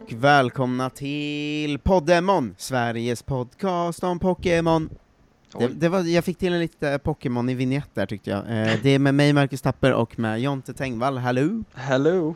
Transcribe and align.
Och 0.00 0.12
välkomna 0.12 0.90
till 0.90 1.78
Poddemon, 1.78 2.54
Sveriges 2.58 3.22
podcast 3.22 4.04
om 4.04 4.18
Pokémon. 4.18 4.90
Det, 5.58 5.68
det 5.68 5.88
var, 5.88 6.00
jag 6.02 6.24
fick 6.24 6.38
till 6.38 6.52
en 6.52 6.58
lite 6.58 6.98
Pokémon 6.98 7.48
i 7.48 7.54
vignett 7.54 7.88
där 7.94 8.06
tyckte 8.06 8.30
jag. 8.30 8.38
Eh, 8.38 8.78
det 8.82 8.90
är 8.90 8.98
med 8.98 9.14
mig, 9.14 9.32
Marcus 9.32 9.62
Tapper, 9.62 9.92
och 9.92 10.18
med 10.18 10.40
Jonte 10.40 10.74
Tengvall. 10.74 11.18
Hallå! 11.18 11.62
Hello! 11.74 12.34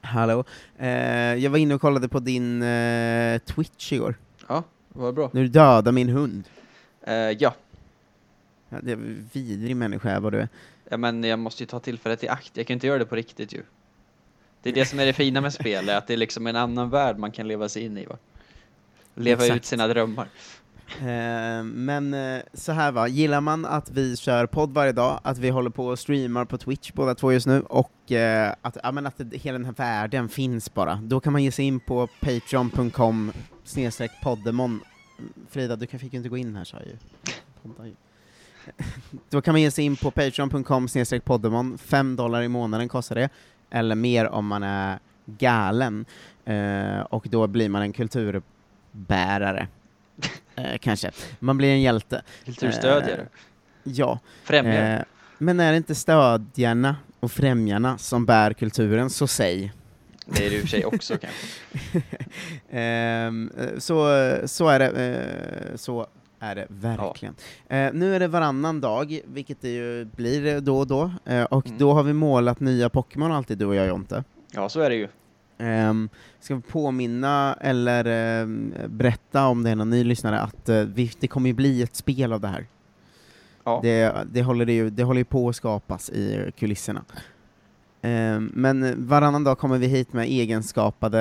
Hallå! 0.00 0.44
Eh, 0.78 0.88
jag 1.34 1.50
var 1.50 1.58
inne 1.58 1.74
och 1.74 1.80
kollade 1.80 2.08
på 2.08 2.20
din 2.20 2.62
eh, 2.62 3.38
Twitch 3.38 3.92
igår. 3.92 4.14
Ja, 4.48 4.64
vad 4.88 5.14
bra. 5.14 5.30
När 5.32 5.42
du 5.42 5.48
dödade 5.48 5.92
min 5.92 6.08
hund. 6.08 6.44
Eh, 7.02 7.14
ja. 7.14 7.54
Ja, 8.68 8.78
det 8.82 8.92
är 8.92 8.98
vidrig 9.32 9.76
människa 9.76 10.20
vad 10.20 10.32
du 10.32 10.40
är. 10.40 10.48
ja, 10.90 10.96
men 10.96 11.24
jag 11.24 11.38
måste 11.38 11.62
ju 11.62 11.66
ta 11.66 11.80
tillfället 11.80 12.24
i 12.24 12.28
akt. 12.28 12.50
Jag 12.54 12.66
kan 12.66 12.74
inte 12.74 12.86
göra 12.86 12.98
det 12.98 13.06
på 13.06 13.16
riktigt 13.16 13.52
ju. 13.52 13.62
Det 14.62 14.68
är 14.68 14.74
det 14.74 14.86
som 14.86 15.00
är 15.00 15.06
det 15.06 15.12
fina 15.12 15.40
med 15.40 15.52
spel, 15.52 15.88
är 15.88 15.96
att 15.96 16.06
det 16.06 16.12
är 16.12 16.16
liksom 16.16 16.46
en 16.46 16.56
annan 16.56 16.90
värld 16.90 17.18
man 17.18 17.32
kan 17.32 17.48
leva 17.48 17.68
sig 17.68 17.84
in 17.84 17.98
i 17.98 18.06
va? 18.06 18.16
Leva 19.14 19.44
Exakt. 19.44 19.56
ut 19.56 19.64
sina 19.64 19.88
drömmar. 19.88 20.28
Eh, 20.96 21.64
men 21.64 22.14
eh, 22.14 22.42
så 22.54 22.72
här 22.72 22.92
va, 22.92 23.08
gillar 23.08 23.40
man 23.40 23.64
att 23.64 23.90
vi 23.90 24.16
kör 24.16 24.46
podd 24.46 24.74
varje 24.74 24.92
dag, 24.92 25.20
att 25.22 25.38
vi 25.38 25.50
håller 25.50 25.70
på 25.70 25.86
och 25.86 25.98
streamar 25.98 26.44
på 26.44 26.58
Twitch 26.58 26.92
båda 26.92 27.14
två 27.14 27.32
just 27.32 27.46
nu, 27.46 27.60
och 27.60 28.12
eh, 28.12 28.54
att, 28.62 28.76
ja, 28.82 28.92
men 28.92 29.06
att 29.06 29.14
det, 29.16 29.36
hela 29.36 29.58
den 29.58 29.64
här 29.64 29.72
världen 29.72 30.28
finns 30.28 30.74
bara, 30.74 30.94
då 30.94 31.20
kan 31.20 31.32
man 31.32 31.42
ge 31.42 31.52
sig 31.52 31.64
in 31.64 31.80
på 31.80 32.08
patreon.com 32.20 33.32
snedstreck 33.64 34.10
poddemon. 34.22 34.80
Frida, 35.50 35.76
du 35.76 35.86
kan, 35.86 36.00
fick 36.00 36.12
ju 36.12 36.16
inte 36.16 36.28
gå 36.28 36.36
in 36.36 36.56
här 36.56 36.64
sa 36.64 36.76
jag 36.76 36.86
ju. 36.86 36.96
Då 39.30 39.40
kan 39.40 39.54
man 39.54 39.60
ge 39.60 39.70
sig 39.70 39.84
in 39.84 39.96
på 39.96 40.10
patreon.com 40.10 40.88
snedstreck 40.88 41.24
poddemon, 41.24 41.78
fem 41.78 42.16
dollar 42.16 42.42
i 42.42 42.48
månaden 42.48 42.88
kostar 42.88 43.14
det, 43.14 43.28
eller 43.70 43.94
mer 43.94 44.26
om 44.26 44.46
man 44.46 44.62
är 44.62 44.98
galen, 45.26 46.04
eh, 46.44 47.00
och 47.00 47.26
då 47.30 47.46
blir 47.46 47.68
man 47.68 47.82
en 47.82 47.92
kulturbärare. 47.92 49.68
Eh, 50.54 50.78
kanske. 50.78 51.10
Man 51.38 51.56
blir 51.58 51.68
en 51.68 51.80
hjälte. 51.80 52.22
Kulturstödjare. 52.44 53.26
Ja. 53.82 54.18
Främjare. 54.44 54.96
Eh, 54.96 55.02
men 55.38 55.60
är 55.60 55.70
det 55.70 55.76
inte 55.76 55.94
stödjarna 55.94 56.96
och 57.20 57.32
främjarna 57.32 57.98
som 57.98 58.26
bär 58.26 58.52
kulturen, 58.52 59.10
så 59.10 59.26
säg. 59.26 59.72
Det 60.26 60.46
är 60.46 60.50
det 60.50 60.56
i 60.56 60.58
och 60.58 60.60
för 60.60 60.68
sig 60.68 60.84
också 60.84 61.18
kanske. 61.18 62.02
Ehm, 62.70 63.50
eh, 63.58 63.78
så, 63.78 64.06
så 64.44 64.68
är 64.68 64.78
det, 64.78 64.88
eh, 64.88 65.76
så 65.76 66.06
är 66.40 66.54
det 66.54 66.66
verkligen. 66.68 67.34
Eh, 67.68 67.92
nu 67.92 68.14
är 68.14 68.20
det 68.20 68.28
varannan 68.28 68.80
dag, 68.80 69.20
vilket 69.24 69.60
det 69.60 69.68
ju 69.70 70.04
blir 70.04 70.60
då 70.60 70.78
och 70.78 70.86
då, 70.86 71.10
eh, 71.24 71.42
och 71.42 71.66
Mm. 71.66 71.78
då 71.78 71.92
har 71.92 72.02
vi 72.02 72.12
målat 72.12 72.60
nya 72.60 72.88
Pokémon 72.88 73.32
alltid, 73.32 73.58
du 73.58 73.66
och 73.66 73.74
jag 73.74 73.88
Jonte. 73.88 74.24
Ja, 74.52 74.68
så 74.68 74.80
är 74.80 74.90
det 74.90 74.96
ju. 74.96 75.08
Um, 75.60 76.08
ska 76.40 76.54
vi 76.54 76.60
påminna 76.62 77.56
eller 77.60 78.04
ehm, 78.04 78.74
berätta 78.88 79.46
om 79.46 79.62
det 79.62 79.70
är 79.70 79.76
någon 79.76 79.90
ny 79.90 80.04
lyssnare 80.04 80.40
att 80.40 80.68
eh, 80.68 80.76
vi, 80.80 81.12
det 81.20 81.28
kommer 81.28 81.48
ju 81.48 81.54
bli 81.54 81.82
ett 81.82 81.96
spel 81.96 82.32
av 82.32 82.40
det 82.40 82.48
här. 82.48 82.66
Ja. 83.64 83.80
Det, 83.82 84.14
det, 84.32 84.42
håller 84.42 84.66
ju, 84.66 84.90
det 84.90 85.02
håller 85.02 85.18
ju 85.20 85.24
på 85.24 85.48
att 85.48 85.56
skapas 85.56 86.10
i 86.10 86.52
kulisserna. 86.58 87.04
Ehm, 88.08 88.50
men 88.54 89.06
varannan 89.08 89.44
dag 89.44 89.58
kommer 89.58 89.78
vi 89.78 89.86
hit 89.86 90.12
med 90.12 90.26
egenskapade 90.26 91.20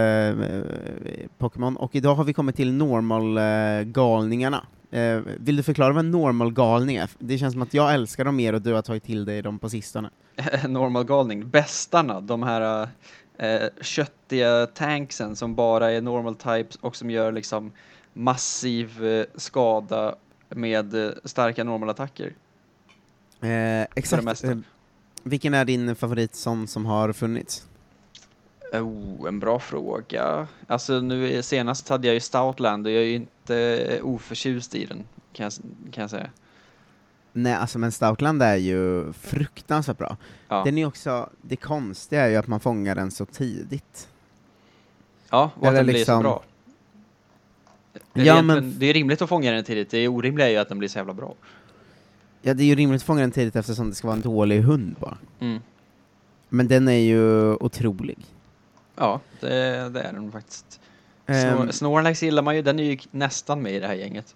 eh, 0.50 1.28
Pokémon, 1.38 1.78
och 1.78 1.96
idag 1.96 2.16
har 2.16 2.24
vi 2.24 2.34
kommit 2.34 2.56
till 2.56 2.74
normal-galningarna. 2.74 4.66
Eh, 4.92 5.20
vill 5.40 5.56
du 5.56 5.64
förklara 5.64 5.94
vad 5.94 6.06
en 6.06 6.12
normal-galning 6.12 6.96
är? 6.96 7.10
Det 7.20 7.38
känns 7.38 7.54
som 7.54 7.62
att 7.62 7.74
jag 7.74 7.94
älskar 7.94 8.26
dem 8.26 8.36
mer 8.36 8.54
och 8.54 8.62
du 8.62 8.74
har 8.74 8.82
tagit 8.82 9.04
till 9.04 9.26
dig 9.26 9.42
dem 9.42 9.60
på 9.60 9.70
sistone. 9.70 10.10
Normal 10.68 11.04
galning. 11.04 11.50
Bästarna, 11.50 12.22
de 12.22 12.44
här 12.44 12.90
eh, 13.38 13.68
köttiga 13.82 14.66
tanksen 14.66 15.36
som 15.36 15.56
bara 15.56 15.92
är 15.92 16.02
normal 16.02 16.36
types 16.36 16.76
och 16.76 16.96
som 16.96 17.10
gör 17.10 17.32
liksom 17.32 17.72
massiv 18.14 19.06
eh, 19.06 19.26
skada 19.36 20.16
med 20.50 21.06
eh, 21.06 21.12
starka 21.24 21.64
normalattacker. 21.64 22.34
Eh, 23.42 23.82
exakt. 23.82 24.44
Eh, 25.28 25.30
vilken 25.30 25.54
är 25.54 25.66
din 25.66 25.96
favorit 25.96 26.36
sån 26.36 26.68
som 26.68 26.86
har 26.86 27.14
funnits? 27.14 27.68
Oh, 28.74 29.28
en 29.28 29.40
bra 29.40 29.60
fråga. 29.60 30.48
Alltså 30.68 31.00
nu 31.00 31.44
senast 31.44 31.90
hade 31.90 32.08
jag 32.08 32.14
ju 32.14 32.20
Stoutland 32.20 32.86
och 32.88 32.92
jag 32.92 33.02
är 33.02 33.06
ju 33.08 33.16
inte 33.16 34.00
oförtjust 34.04 34.76
i 34.76 34.86
den, 34.86 35.04
kan 35.34 35.44
jag, 35.44 35.54
kan 35.94 36.02
jag 36.02 36.10
säga. 36.10 36.30
Nej, 37.34 37.54
alltså 37.54 37.80
men 37.80 37.92
Stoutland 37.92 38.44
är 38.44 38.56
ju 38.56 39.14
fruktansvärt 39.14 39.98
bra. 39.98 40.18
Ja, 40.48 40.64
Den 40.66 40.78
är 40.78 40.86
också, 40.86 41.30
det 41.42 41.56
konstiga 41.56 42.22
är 42.26 42.30
ju 42.30 42.36
att 42.36 42.48
man 42.48 42.60
fångar 42.60 42.96
den 42.96 43.12
så 43.12 43.26
tidigt. 43.26 44.08
ja 45.30 45.52
och 45.56 45.64
att 45.64 45.70
eller 45.70 45.78
den 45.78 45.86
blir 45.86 45.94
så 45.94 46.00
liksom- 46.00 46.24
bra. 46.24 46.44
Det 48.14 48.22
är, 48.22 48.26
Ja, 48.26 48.42
men- 48.42 48.80
det 48.80 48.86
är 48.86 48.94
rimligt 48.94 49.22
att 49.22 49.30
fånga 49.30 49.52
den 49.52 49.64
tidigt, 49.64 49.90
det 49.90 50.08
orimliga 50.08 50.48
är 50.48 50.52
ju 50.52 50.58
att 50.58 50.70
den 50.70 50.80
blir 50.80 50.90
så 50.90 50.98
jävla 51.00 51.14
bra. 51.14 51.36
Ja, 52.42 52.54
det 52.54 52.64
är 52.64 52.66
ju 52.68 52.76
rimligt 52.76 53.02
att 53.02 53.06
fånga 53.06 53.22
den 53.22 53.32
tidigt 53.32 53.56
eftersom 53.56 53.90
det 53.90 53.96
ska 53.96 54.08
vara 54.08 54.16
en 54.16 54.22
dålig 54.22 54.62
hund 54.62 54.96
bara. 55.00 55.18
Mm. 55.40 55.62
Men 56.50 56.68
den 56.68 56.88
är 56.88 56.92
ju 57.00 57.54
otrolig. 57.56 58.18
Ja, 58.96 59.20
det, 59.40 59.90
det 59.90 60.02
är 60.02 60.14
den 60.14 60.32
faktiskt. 60.32 60.80
Ehm, 61.26 61.58
Snor, 61.58 61.72
Snorlax 61.72 62.24
gillar 62.24 62.44
man 62.44 62.56
ju, 62.56 62.62
den 62.62 62.80
är 62.80 62.84
ju 62.84 62.98
nästan 63.12 63.62
med 63.62 63.74
i 63.74 63.80
det 63.80 63.88
här 63.88 63.94
gänget. 63.94 64.36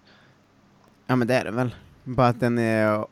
ja 1.06 1.16
men 1.16 1.28
det 1.28 1.34
är 1.34 1.44
den 1.44 1.56
väl. 1.56 1.74
Bara 2.04 2.26
att 2.28 2.40
den 2.40 2.58
är... 2.58 3.06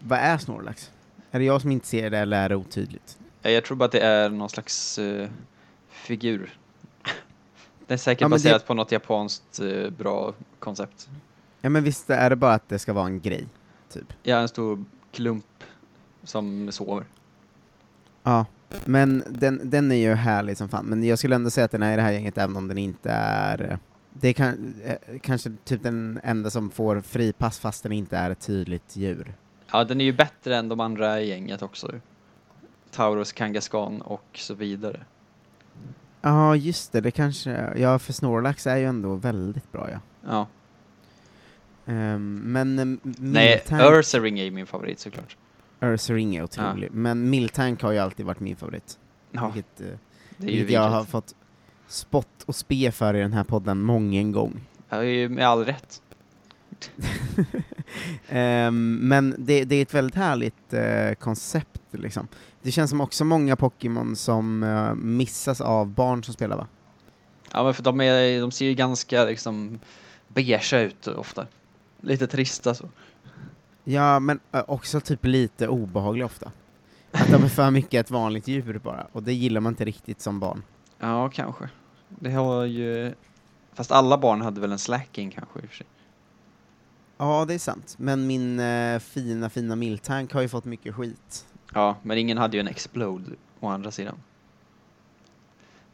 Vad 0.00 0.18
är 0.18 0.38
Snorlax? 0.38 0.90
Är 1.30 1.38
det 1.38 1.44
jag 1.44 1.60
som 1.60 1.70
inte 1.72 1.86
ser 1.86 2.10
det 2.10 2.18
eller 2.18 2.44
är 2.44 2.48
det 2.48 2.56
otydligt? 2.56 3.18
Jag 3.42 3.64
tror 3.64 3.76
bara 3.76 3.84
att 3.84 3.92
det 3.92 4.00
är 4.00 4.28
någon 4.30 4.48
slags 4.48 4.98
eh, 4.98 5.28
figur. 5.90 6.52
Det 7.86 7.94
är 7.94 7.98
säkert 7.98 8.20
Ja, 8.20 8.28
men 8.28 8.38
det- 8.38 8.42
baserat 8.44 8.66
på 8.66 8.74
något 8.74 8.92
japanskt 8.92 9.60
eh, 9.60 9.90
bra 9.90 10.32
koncept. 10.58 11.08
Ja 11.60 11.68
men 11.70 11.84
visst 11.84 12.10
är 12.10 12.30
det 12.30 12.36
bara 12.36 12.54
att 12.54 12.68
det 12.68 12.78
ska 12.78 12.92
vara 12.92 13.06
en 13.06 13.20
grej, 13.20 13.46
typ. 13.90 14.12
Ja, 14.22 14.36
en 14.36 14.48
stor 14.48 14.84
klump 15.12 15.64
som 16.22 16.72
sover. 16.72 17.04
Ja, 18.22 18.46
men 18.84 19.24
den, 19.28 19.60
den 19.70 19.92
är 19.92 19.96
ju 19.96 20.14
härlig 20.14 20.56
som 20.56 20.68
fan, 20.68 20.86
men 20.86 21.04
jag 21.04 21.18
skulle 21.18 21.34
ändå 21.34 21.50
säga 21.50 21.64
att 21.64 21.70
den 21.70 21.82
är 21.82 21.92
i 21.92 21.96
det 21.96 22.02
här 22.02 22.12
gänget 22.12 22.38
även 22.38 22.56
om 22.56 22.68
den 22.68 22.78
inte 22.78 23.10
är... 23.10 23.78
Det 24.12 24.28
är 24.28 24.32
kan, 24.32 24.74
eh, 24.84 25.18
kanske 25.20 25.52
typ 25.64 25.82
den 25.82 26.20
enda 26.22 26.50
som 26.50 26.70
får 26.70 27.00
fripass 27.00 27.58
fast 27.58 27.82
den 27.82 27.92
inte 27.92 28.16
är 28.16 28.30
ett 28.30 28.40
tydligt 28.40 28.96
djur. 28.96 29.34
Ja, 29.72 29.84
den 29.84 30.00
är 30.00 30.04
ju 30.04 30.12
bättre 30.12 30.56
än 30.56 30.68
de 30.68 30.80
andra 30.80 31.20
i 31.20 31.28
gänget 31.28 31.62
också. 31.62 31.92
Taurus, 32.90 33.32
Kangaskhan 33.32 34.02
och 34.02 34.26
så 34.34 34.54
vidare. 34.54 35.00
Ja, 36.20 36.56
just 36.56 36.92
det, 36.92 37.00
det 37.00 37.10
kanske... 37.10 37.72
Ja, 37.76 37.98
för 37.98 38.12
Snorlax 38.12 38.66
är 38.66 38.76
ju 38.76 38.84
ändå 38.84 39.14
väldigt 39.14 39.72
bra, 39.72 39.88
ja. 39.90 39.98
Ja. 40.28 40.46
Ehm, 41.90 42.34
men 42.34 42.78
uh, 42.78 42.98
Nej. 43.18 43.64
Ursaring 43.70 44.38
är 44.38 44.50
min 44.50 44.66
favorit 44.66 44.98
såklart. 44.98 45.36
Ursaring 45.80 46.36
är 46.36 46.42
otrolig, 46.42 46.92
men 46.92 47.30
Miltank 47.30 47.82
har 47.82 47.92
ju 47.92 47.98
alltid 47.98 48.26
varit 48.26 48.40
min 48.40 48.56
favorit. 48.56 48.98
Ja, 49.30 49.52
Vilket, 49.54 49.80
eh, 49.80 49.86
ju 49.86 50.46
vilket 50.46 50.70
jag 50.70 50.88
har 50.88 51.04
fått 51.04 51.34
spott 51.88 52.42
och 52.46 52.54
spe 52.54 52.92
för 52.92 53.14
i 53.14 53.20
den 53.20 53.32
här 53.32 53.44
podden 53.44 53.82
mången 53.82 54.32
gång. 54.32 54.60
Ja, 54.88 55.02
med 55.28 55.46
all 55.46 55.64
rätt. 55.64 56.02
Ehm, 58.28 58.94
men 58.94 59.34
det, 59.38 59.64
det 59.64 59.76
är 59.76 59.82
ett 59.82 59.94
väldigt 59.94 60.14
härligt 60.14 60.72
eh, 60.72 61.14
koncept 61.14 61.80
liksom. 61.90 62.28
Det 62.62 62.70
känns 62.70 62.90
som 62.90 63.00
också 63.00 63.24
många 63.24 63.56
Pokémon 63.56 64.16
som 64.16 64.62
eh, 64.62 64.94
missas 64.94 65.60
av 65.60 65.88
barn 65.88 66.24
som 66.24 66.34
spelar 66.34 66.56
va? 66.56 66.66
Ja, 67.52 67.64
men 67.64 67.74
för 67.74 67.82
de, 67.82 68.00
är, 68.00 68.40
de 68.40 68.50
ser 68.50 68.66
ju 68.66 68.74
ganska 68.74 69.24
liksom 69.24 69.80
beige 70.28 70.74
ut 70.74 71.06
ofta. 71.06 71.46
Lite 72.00 72.26
trista 72.26 72.74
så. 72.74 72.88
Ja, 73.84 74.20
men 74.20 74.40
också 74.50 75.00
typ 75.00 75.24
lite 75.24 75.68
obehagliga 75.68 76.26
ofta. 76.26 76.52
Att 77.12 77.28
de 77.32 77.44
är 77.44 77.48
för 77.48 77.70
mycket 77.70 78.06
ett 78.06 78.10
vanligt 78.10 78.48
djur 78.48 78.80
bara, 78.84 79.06
och 79.12 79.22
det 79.22 79.32
gillar 79.32 79.60
man 79.60 79.72
inte 79.72 79.84
riktigt 79.84 80.20
som 80.20 80.40
barn. 80.40 80.62
Ja, 80.98 81.28
kanske. 81.28 81.68
Det 82.08 82.30
har 82.30 82.64
ju... 82.64 83.14
Fast 83.72 83.92
alla 83.92 84.18
barn 84.18 84.40
hade 84.40 84.60
väl 84.60 84.72
en 84.72 84.78
slacking 84.78 85.30
kanske 85.30 85.60
i 85.60 85.62
och 85.62 85.68
för 85.68 85.76
sig. 85.76 85.86
Ja, 87.16 87.44
det 87.48 87.54
är 87.54 87.58
sant. 87.58 87.94
Men 87.98 88.26
min 88.26 88.60
eh, 88.60 88.98
fina, 88.98 89.50
fina 89.50 89.76
Miltank 89.76 90.32
har 90.32 90.40
ju 90.40 90.48
fått 90.48 90.64
mycket 90.64 90.94
skit. 90.94 91.46
Ja, 91.74 91.96
men 92.02 92.18
ingen 92.18 92.38
hade 92.38 92.56
ju 92.56 92.60
en 92.60 92.68
explode 92.68 93.30
å 93.60 93.68
andra 93.68 93.90
sidan. 93.90 94.16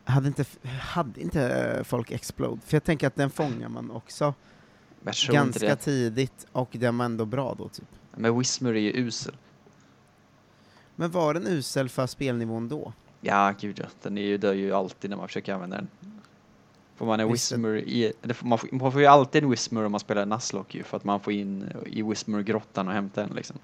Hade 0.04 0.28
inte, 0.28 0.44
hade 0.80 1.20
inte 1.20 1.82
folk 1.84 2.10
Explode? 2.10 2.60
För 2.64 2.76
jag 2.76 2.84
tänker 2.84 3.06
att 3.06 3.16
den 3.16 3.30
fångar 3.30 3.68
man 3.68 3.90
också 3.90 4.34
ganska 5.32 5.76
tidigt, 5.76 6.46
och 6.52 6.68
den 6.72 6.98
var 6.98 7.04
ändå 7.04 7.24
bra 7.24 7.54
då 7.58 7.68
typ. 7.68 7.88
Men 8.16 8.38
Whismer 8.38 8.70
är 8.74 8.80
ju 8.80 8.92
usel. 8.92 9.36
Men 10.96 11.10
var 11.10 11.34
den 11.34 11.46
usel 11.46 11.88
för 11.88 12.06
spelnivån 12.06 12.68
då? 12.68 12.92
Ja, 13.20 13.54
gud 13.60 13.78
ja. 13.78 13.86
Den 14.02 14.18
är 14.18 14.22
ju, 14.22 14.38
dör 14.38 14.52
ju 14.52 14.72
alltid 14.72 15.10
när 15.10 15.16
man 15.16 15.28
försöker 15.28 15.54
använda 15.54 15.76
den. 15.76 15.88
Får 16.96 17.06
man 17.06 17.20
en. 17.20 17.32
Whismer 17.32 17.76
i... 17.76 18.12
Man, 18.40 18.58
får, 18.58 18.68
man 18.72 18.92
får 18.92 19.00
ju 19.00 19.06
alltid 19.06 19.42
en 19.44 19.50
Whismer 19.50 19.84
om 19.84 19.92
man 19.92 20.00
spelar 20.00 20.26
Nuzlocke 20.26 20.78
ju, 20.78 20.84
för 20.84 20.96
att 20.96 21.04
man 21.04 21.20
får 21.20 21.32
in 21.32 21.72
i 21.86 22.02
Whismer-grottan 22.02 22.88
och 22.88 22.94
hämta 22.94 23.24
en 23.24 23.30
liksom. 23.34 23.56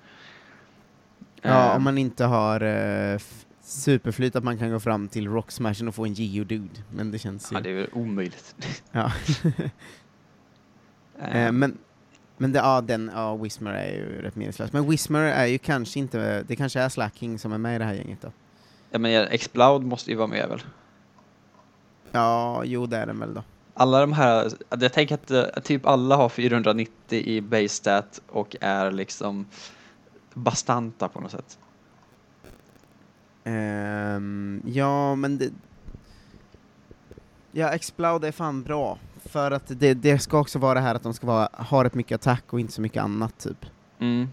Ja, 1.43 1.71
Eh, 1.71 1.77
om 1.77 1.83
man 1.83 1.99
inte 1.99 2.25
har 2.25 2.61
f- 2.61 3.45
superflyt 3.61 4.37
att 4.37 4.45
man 4.45 4.59
kan 4.59 4.71
gå 4.71 4.81
fram 4.81 5.09
till 5.09 5.29
Rock 5.29 5.51
Smashen 5.51 5.89
och 5.89 5.95
få 5.95 6.05
en 6.05 6.15
Geodude, 6.15 6.83
men 6.91 7.11
det 7.11 7.19
känns 7.19 7.53
ju... 7.53 7.57
Ja, 7.57 7.61
det 7.61 7.71
är 7.71 7.75
väl 7.75 7.89
omöjligt. 7.93 8.55
Ja. 8.93 9.13
Eh, 11.23 11.53
men 11.53 11.79
men 12.37 12.53
det, 12.53 12.59
ja, 12.59 12.81
den, 12.81 13.11
ja, 13.15 13.37
Whismer 13.37 13.73
är 13.73 13.93
ju 13.93 14.23
rätt 14.23 14.37
meningslös. 14.37 14.73
Men 14.73 14.91
Whismer 14.91 15.23
är 15.23 15.47
ju 15.47 15.59
kanske 15.59 15.99
inte, 15.99 16.43
det 16.43 16.57
kanske 16.57 16.81
är 16.81 16.89
Slacking 16.89 17.39
som 17.39 17.53
är 17.53 17.59
med 17.59 17.77
i 17.77 17.79
det 17.79 17.85
här 17.85 17.95
gänget 17.95 18.23
då? 18.23 18.33
Ja 18.91 18.99
men 18.99 19.11
ja, 19.11 19.27
Exploud 19.27 19.83
måste 19.83 20.11
ju 20.11 20.17
vara 20.17 20.27
med 20.27 20.49
väl? 20.49 20.63
Ja, 22.13 22.65
jo 22.65 22.87
det 22.87 22.97
är 22.97 23.07
den 23.07 23.19
väl 23.19 23.35
då. 23.35 23.43
Alla 23.75 24.01
de 24.01 24.13
här, 24.13 24.53
jag 24.69 24.93
tänker 24.93 25.15
att 25.15 25.31
eh, 25.31 25.45
typ 25.63 25.87
alla 25.87 26.17
har 26.17 26.29
490 26.29 27.19
i 27.19 27.41
base 27.41 27.69
stat 27.69 28.23
och 28.29 28.57
är 28.61 28.91
liksom 28.91 29.47
bastanta 30.35 31.09
på 31.09 31.21
något 31.21 31.31
sätt. 31.31 31.59
Ehm, 33.45 34.63
ja, 34.67 35.15
men 35.15 35.39
det... 35.39 35.51
Ja, 37.53 37.69
Exploud 37.69 38.25
är 38.25 38.33
fan 38.33 38.63
bra. 38.63 38.99
För 39.25 39.51
att 39.51 39.63
det, 39.81 39.95
det 39.95 40.19
ska 40.19 40.39
också 40.39 40.59
vara 40.59 40.75
det 40.75 40.81
här 40.81 40.95
att 40.95 41.03
de 41.03 41.15
ska 41.15 41.27
vara, 41.27 41.49
ha 41.53 41.85
rätt 41.85 41.95
mycket 41.95 42.15
attack 42.15 42.45
och 42.53 42.61
inte 42.61 42.73
så 42.73 42.81
mycket 42.81 43.03
annat, 43.03 43.39
typ. 43.39 43.67
Mm. 43.99 44.29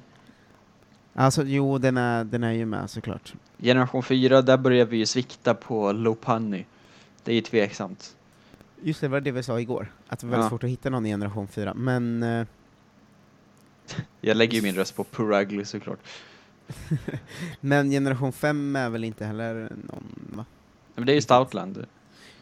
Alltså, 1.14 1.44
jo, 1.44 1.78
den 1.78 1.98
är, 1.98 2.24
den 2.24 2.44
är 2.44 2.52
ju 2.52 2.66
med 2.66 2.90
såklart. 2.90 3.34
Generation 3.58 4.04
4, 4.04 4.42
där 4.42 4.58
börjar 4.58 4.86
vi 4.86 4.98
ju 4.98 5.06
svikta 5.06 5.54
på 5.54 5.92
Lopunny. 5.92 6.66
Det 7.24 7.32
är 7.32 7.36
ju 7.36 7.42
tveksamt. 7.42 8.16
Just 8.82 9.02
det, 9.02 9.08
var 9.08 9.22
det 9.22 9.32
vi 9.32 9.44
sa 9.44 9.60
igår, 9.60 9.92
att 10.08 10.20
det 10.20 10.26
var 10.28 10.32
väldigt 10.32 10.46
Ja. 10.46 10.50
svårt 10.50 10.64
att 10.64 10.70
hitta 10.70 10.90
någon 10.90 11.06
i 11.06 11.10
generation 11.10 11.48
4, 11.48 11.74
men... 11.74 12.24
eh, 12.24 12.46
Jag 14.22 14.38
lägger 14.38 14.56
ju 14.56 14.62
min 14.62 14.76
röst 14.76 14.96
på 14.96 15.04
Purugly 15.04 15.66
såklart. 15.66 16.00
men 17.62 17.90
generation 17.92 18.32
5 18.32 18.76
är 18.76 18.90
väl 18.90 19.04
inte 19.04 19.26
heller 19.26 19.54
någon, 19.88 20.04
va? 20.36 20.46
Men 20.96 21.06
det 21.06 21.12
är 21.12 21.16
ju 21.16 21.22
Stoutland. 21.22 21.86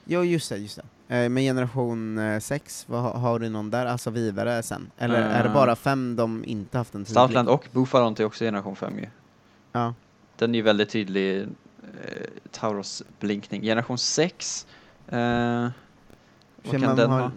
Jo, 0.07 0.24
just 0.24 0.50
det, 0.50 0.57
just 0.57 0.80
det. 1.07 1.15
Eh, 1.15 1.30
men 1.30 1.44
generation 1.44 2.19
6, 2.42 2.86
vad, 2.89 3.01
har- 3.19 3.39
du 3.39 3.50
någon 3.50 3.69
där, 3.71 3.86
alltså 3.86 4.09
vidare 4.09 4.63
sen? 4.63 4.92
Eller 4.98 5.21
är 5.21 5.44
det 5.44 5.50
Eh. 5.50 5.54
bara 5.54 5.75
5 5.75 6.15
de 6.15 6.44
inte 6.45 6.77
haft 6.77 6.95
en 6.95 7.01
tydlig? 7.06 7.12
Stoutland 7.21 7.50
och 7.50 7.68
Bufalont 7.71 8.19
är 8.19 8.25
också 8.25 8.44
generation 8.44 8.75
5 8.75 9.00
ju. 9.00 9.06
Ja. 9.71 9.94
Den 10.36 10.51
är 10.56 10.59
ju 10.59 10.62
väldigt 10.62 10.89
tydlig 10.89 11.42
eh, 11.42 11.48
Tauros 12.51 13.04
blinkning. 13.19 13.62
Generation 13.62 13.98
6, 13.98 14.68
eh, 15.07 15.18
vad 16.63 16.81
kan 16.81 16.95
den 16.95 17.12
har, 17.12 17.19
ha? 17.21 17.31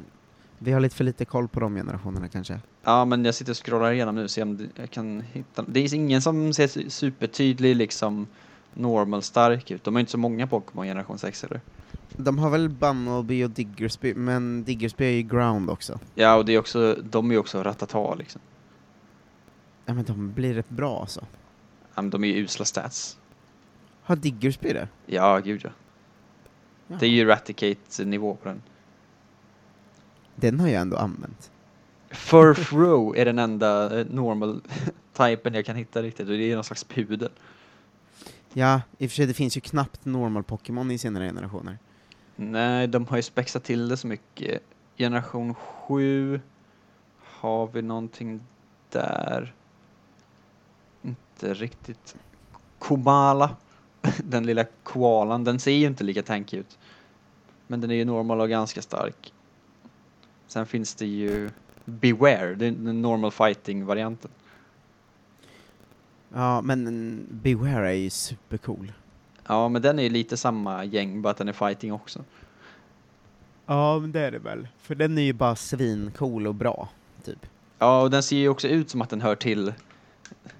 Vi 0.58 0.72
har 0.72 0.80
lite 0.80 0.96
för 0.96 1.04
lite 1.04 1.24
koll 1.24 1.48
på 1.48 1.60
de 1.60 1.74
generationerna 1.74 2.28
kanske. 2.28 2.60
Ja, 2.84 3.04
men 3.04 3.24
jag 3.24 3.34
sitter 3.34 3.52
och 3.52 3.66
scrollar 3.66 3.92
igenom 3.92 4.14
nu 4.14 4.24
och 4.24 4.30
ser 4.30 4.42
om 4.42 4.68
jag 4.74 4.90
kan 4.90 5.20
hitta. 5.32 5.64
Det 5.68 5.80
är 5.80 5.94
ingen 5.94 6.22
som 6.22 6.52
ser 6.52 6.66
su- 6.66 6.88
supertydlig 6.88 7.76
liksom 7.76 8.26
normal 8.74 9.22
stark 9.22 9.70
ut. 9.70 9.84
De 9.84 9.94
har 9.94 9.98
ju 9.98 10.00
inte 10.00 10.12
så 10.12 10.18
många 10.18 10.46
Pokémon 10.46 10.86
generation 10.86 11.18
6 11.18 11.44
eller? 11.44 11.60
De 12.16 12.38
har 12.38 12.50
väl 12.50 12.68
Bunnelby 12.68 13.44
och 13.44 13.50
Diggersby, 13.50 14.14
men 14.14 14.64
Diggersby 14.64 15.04
är 15.04 15.10
ju 15.10 15.22
ground 15.22 15.70
också. 15.70 15.98
Ja, 16.14 16.36
och 16.36 16.44
det 16.44 16.52
är 16.52 16.58
också, 16.58 16.96
de 17.02 17.30
är 17.30 17.34
ju 17.34 17.38
också 17.38 17.62
Ratata 17.62 18.14
liksom. 18.14 18.40
Ja 19.86 19.94
men 19.94 20.04
de 20.04 20.32
blir 20.32 20.54
rätt 20.54 20.68
bra 20.68 21.00
alltså. 21.00 21.20
Ja, 21.94 22.02
men 22.02 22.10
de 22.10 22.24
är 22.24 22.28
ju 22.28 22.34
usla 22.34 22.64
stats. 22.64 23.18
Har 24.02 24.16
Diggersby 24.16 24.72
det? 24.72 24.88
Ja, 25.06 25.38
gud 25.38 25.60
ja. 25.64 25.70
Det 26.98 27.06
är 27.06 27.10
ju 27.10 27.24
Raticate-nivå 27.24 28.34
på 28.42 28.48
den. 28.48 28.62
Den 30.36 30.60
har 30.60 30.68
jag 30.68 30.80
ändå 30.80 30.96
använt. 30.96 31.50
Furfro 32.10 33.14
är 33.16 33.24
den 33.24 33.38
enda 33.38 34.00
eh, 34.00 34.06
normal 34.10 34.60
typen 35.12 35.54
jag 35.54 35.66
kan 35.66 35.76
hitta 35.76 36.02
riktigt 36.02 36.28
och 36.28 36.34
det 36.34 36.52
är 36.52 36.54
någon 36.54 36.64
slags 36.64 36.84
pudel. 36.84 37.30
Ja, 38.52 38.80
i 38.98 39.06
och 39.06 39.10
för 39.10 39.16
sig 39.16 39.26
det 39.26 39.34
finns 39.34 39.56
ju 39.56 39.60
knappt 39.60 40.04
normal 40.04 40.42
Pokémon 40.42 40.90
i 40.90 40.98
senare 40.98 41.26
generationer. 41.26 41.78
Nej, 42.36 42.86
de 42.86 43.06
har 43.06 43.16
ju 43.16 43.22
spexat 43.22 43.64
till 43.64 43.88
det 43.88 43.96
så 43.96 44.06
mycket. 44.06 44.62
Generation 44.96 45.54
7 45.54 46.40
har 47.18 47.66
vi 47.66 47.82
någonting 47.82 48.40
där. 48.90 49.54
Inte 51.02 51.54
riktigt. 51.54 52.16
Komala, 52.78 53.56
den 54.24 54.46
lilla 54.46 54.64
koalan, 54.82 55.44
den 55.44 55.60
ser 55.60 55.70
ju 55.70 55.86
inte 55.86 56.04
lika 56.04 56.22
tankig 56.22 56.58
ut. 56.58 56.78
Men 57.66 57.80
den 57.80 57.90
är 57.90 57.94
ju 57.94 58.04
normal 58.04 58.40
och 58.40 58.48
ganska 58.48 58.82
stark. 58.82 59.32
Sen 60.46 60.66
finns 60.66 60.94
det 60.94 61.06
ju 61.06 61.50
Beware, 61.84 62.54
det 62.54 62.66
är 62.66 62.70
den 62.70 63.02
normal 63.02 63.30
fighting-varianten. 63.30 64.30
Ja, 66.34 66.60
men 66.60 67.26
Beware 67.30 67.88
är 67.88 67.94
ju 67.94 68.10
supercool. 68.10 68.92
Ja, 69.46 69.68
men 69.68 69.82
den 69.82 69.98
är 69.98 70.02
ju 70.02 70.08
lite 70.08 70.36
samma 70.36 70.84
gäng, 70.84 71.22
bara 71.22 71.30
att 71.30 71.36
den 71.36 71.48
är 71.48 71.52
fighting 71.52 71.92
också. 71.92 72.24
Ja, 73.66 73.98
men 73.98 74.12
det 74.12 74.20
är 74.20 74.30
det 74.30 74.38
väl. 74.38 74.68
För 74.78 74.94
den 74.94 75.18
är 75.18 75.22
ju 75.22 75.32
bara 75.32 75.56
svincool 75.56 76.46
och 76.46 76.54
bra, 76.54 76.88
typ. 77.24 77.46
Ja, 77.78 78.02
och 78.02 78.10
den 78.10 78.22
ser 78.22 78.36
ju 78.36 78.48
också 78.48 78.68
ut 78.68 78.90
som 78.90 79.02
att 79.02 79.10
den 79.10 79.20
hör 79.20 79.34
till 79.34 79.72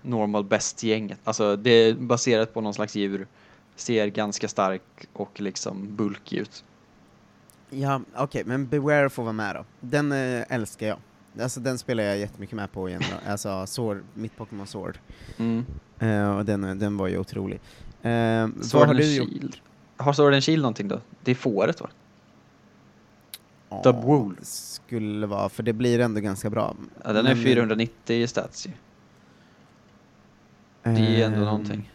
normal 0.02 0.44
best-gänget. 0.44 1.18
Alltså 1.24 1.56
det 1.56 1.70
är 1.70 1.94
baserat 1.94 2.54
på 2.54 2.60
någon 2.60 2.74
slags 2.74 2.96
djur. 2.96 3.26
Ser 3.76 4.06
ganska 4.06 4.48
stark 4.48 4.82
och 5.12 5.40
liksom 5.40 5.96
bulkig 5.96 6.38
ut. 6.38 6.64
Ja, 7.70 8.00
okej, 8.16 8.42
men 8.44 8.68
Beware 8.68 9.10
får 9.10 9.22
vara 9.22 9.32
med 9.32 9.56
då. 9.56 9.64
Den 9.80 10.12
eh, 10.12 10.44
älskar 10.48 10.86
jag. 10.86 10.98
Alltså 11.40 11.60
den 11.60 11.78
spelar 11.78 12.04
jag 12.04 12.18
jättemycket 12.18 12.56
med 12.56 12.72
på 12.72 12.88
igen 12.88 13.02
då. 13.10 13.30
Alltså 13.30 13.66
Sword, 13.66 14.02
mitt 14.14 14.36
Pokémon 14.36 14.66
Sword. 14.66 14.98
Mm. 15.38 15.64
Eh, 15.98 16.36
och 16.36 16.44
den, 16.44 16.78
den 16.78 16.96
var 16.96 17.08
ju 17.08 17.18
otrolig. 17.18 17.60
Vad 18.02 18.64
Sword 18.64 18.86
har 18.86 18.94
du 18.94 19.14
gjort? 19.14 19.28
Shield. 19.28 19.56
Har 19.96 20.12
Sword 20.12 20.34
and 20.34 20.44
Shield 20.44 20.62
någonting 20.62 20.88
då? 20.88 21.00
Det 21.24 21.30
är 21.30 21.34
fåret 21.34 21.80
va? 21.80 21.88
Ja, 23.68 23.82
Dubwool. 23.84 24.36
Skulle 24.42 25.26
vara, 25.26 25.48
för 25.48 25.62
det 25.62 25.72
blir 25.72 26.00
ändå 26.00 26.20
ganska 26.20 26.50
bra. 26.50 26.76
Ja, 27.04 27.12
den 27.12 27.26
är 27.26 27.34
Men, 27.34 27.44
490 27.44 28.16
i 28.16 28.26
stats 28.26 28.66
ju. 28.66 28.70
Det 30.82 30.90
är 30.90 31.26
ändå 31.26 31.38
ehm, 31.38 31.44
någonting. 31.44 31.92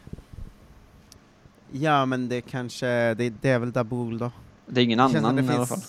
Ja, 1.72 2.06
men 2.06 2.30
det 2.30 2.42
kanske, 2.42 3.14
det, 3.14 3.30
det 3.42 3.50
är 3.50 3.60
väl 3.60 3.72
Dabool 3.72 4.18
då? 4.18 4.32
Det 4.66 4.82
är 4.82 4.84
ingen 4.84 4.98
Det 4.98 5.04
annan 5.04 5.36
det 5.36 5.44
i 5.44 5.50
alla 5.50 5.66
fall. 5.66 5.80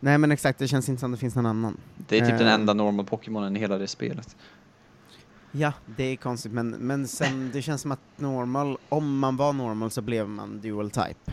Nej 0.00 0.18
men 0.18 0.32
exakt, 0.32 0.58
det 0.58 0.68
känns 0.68 0.88
inte 0.88 1.00
som 1.00 1.12
det 1.12 1.16
finns 1.18 1.34
någon 1.34 1.46
annan. 1.46 1.76
Det 2.08 2.18
är 2.18 2.20
typ 2.20 2.38
den 2.38 2.48
ehm. 2.48 2.60
enda 2.60 2.74
normal 2.74 3.06
Pokémonen 3.06 3.56
i 3.56 3.60
hela 3.60 3.78
det 3.78 3.86
spelet. 3.86 4.36
Ja, 5.52 5.72
det 5.96 6.04
är 6.04 6.16
konstigt, 6.16 6.52
men, 6.52 6.70
men 6.70 7.08
sen, 7.08 7.50
det 7.52 7.62
känns 7.62 7.82
som 7.82 7.92
att 7.92 8.00
normal, 8.16 8.78
om 8.88 9.18
man 9.18 9.36
var 9.36 9.52
normal 9.52 9.90
så 9.90 10.02
blev 10.02 10.28
man 10.28 10.60
dual 10.60 10.90
type 10.90 11.32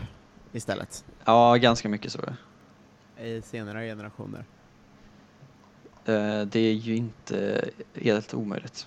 istället. 0.52 1.04
Ja, 1.24 1.56
ganska 1.56 1.88
mycket 1.88 2.12
så. 2.12 2.20
I 3.20 3.42
senare 3.42 3.86
generationer. 3.86 4.44
Eh, 6.04 6.40
Det 6.46 6.60
är 6.60 6.72
ju 6.72 6.96
inte 6.96 7.64
helt 7.94 8.34
omöjligt. 8.34 8.86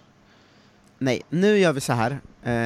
Nej, 0.97 1.21
nu 1.29 1.57
gör 1.57 1.73
vi 1.73 1.81
så 1.81 1.93
här. 1.93 2.19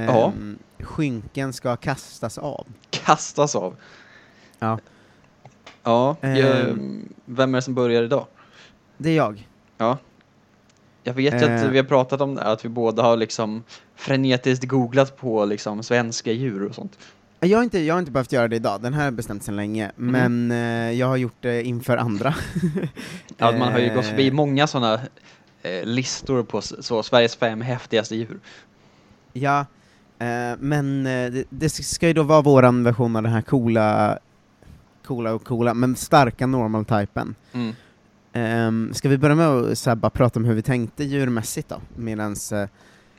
Ja. 0.07 0.33
Skynken 0.79 1.53
ska 1.53 1.75
kastas 1.75 2.37
av. 2.37 2.67
Kastas 2.89 3.55
av. 3.55 3.75
Ja. 4.59 4.79
Ja, 5.83 6.15
Ehm. 6.21 6.35
jag, 6.35 6.77
vem 7.25 7.53
är 7.53 7.57
det 7.57 7.61
som 7.61 7.73
börjar 7.73 8.03
idag? 8.03 8.25
Det 8.97 9.09
är 9.09 9.15
jag. 9.15 9.47
Ja. 9.77 9.97
Jag 11.03 11.13
vet 11.13 11.33
ju 11.33 11.37
att 11.37 11.63
Eh. 11.63 11.69
vi 11.69 11.77
har 11.77 11.85
pratat 11.85 12.21
om 12.21 12.35
det 12.35 12.41
här, 12.43 12.53
att 12.53 12.65
vi 12.65 12.69
båda 12.69 13.03
har 13.03 13.17
liksom 13.17 13.63
frenetiskt 13.95 14.65
googlat 14.67 15.17
på 15.17 15.45
liksom 15.45 15.83
svenska 15.83 16.31
djur 16.31 16.65
och 16.69 16.75
sånt. 16.75 16.97
Jag 17.39 17.57
har, 17.57 17.63
inte, 17.63 17.79
jag 17.79 17.95
har 17.95 17.99
inte 17.99 18.11
behövt 18.11 18.31
göra 18.31 18.47
det 18.47 18.55
idag, 18.55 18.81
den 18.81 18.93
här 18.93 19.07
är 19.07 19.11
bestämt 19.11 19.43
sedan 19.43 19.55
länge, 19.55 19.91
Mhm. 19.95 20.11
men 20.11 20.51
eh, 20.51 20.99
jag 20.99 21.07
har 21.07 21.17
gjort 21.17 21.35
det 21.39 21.63
inför 21.63 21.97
andra. 21.97 22.35
Ja, 23.37 23.51
man 23.51 23.71
har 23.71 23.79
ju 23.79 23.87
gått 23.95 24.03
Eh, 24.05 24.09
förbi 24.09 24.31
många 24.31 24.67
sådana 24.67 24.93
eh, 25.61 25.83
listor 25.85 26.43
på 26.43 26.61
så, 26.61 27.03
Sveriges 27.03 27.35
fem 27.35 27.61
häftigaste 27.61 28.15
djur. 28.15 28.39
Ja, 29.33 29.59
eh, 30.19 30.57
men 30.59 31.05
eh, 31.05 31.31
det, 31.31 31.43
det 31.49 31.69
ska 31.69 32.07
ju 32.07 32.13
då 32.13 32.23
vara 32.23 32.41
våran 32.41 32.83
version 32.83 33.15
av 33.15 33.23
den 33.23 33.31
här 33.31 33.41
coola, 33.41 34.19
coola 35.15 35.33
och 35.33 35.43
coola, 35.43 35.73
men 35.73 35.95
starka 35.95 36.47
normal-typen. 36.47 37.35
Mm. 37.53 37.75
Um, 38.33 38.93
ska 38.93 39.09
vi 39.09 39.17
börja 39.17 39.35
med 39.35 39.47
att 39.47 39.77
så 39.77 39.89
här, 39.89 39.95
bara 39.95 40.09
prata 40.09 40.39
om 40.39 40.45
hur 40.45 40.53
vi 40.53 40.61
tänkte 40.61 41.03
djurmässigt 41.03 41.69
då? 41.69 41.81
Medans, 41.95 42.51
eh, 42.51 42.67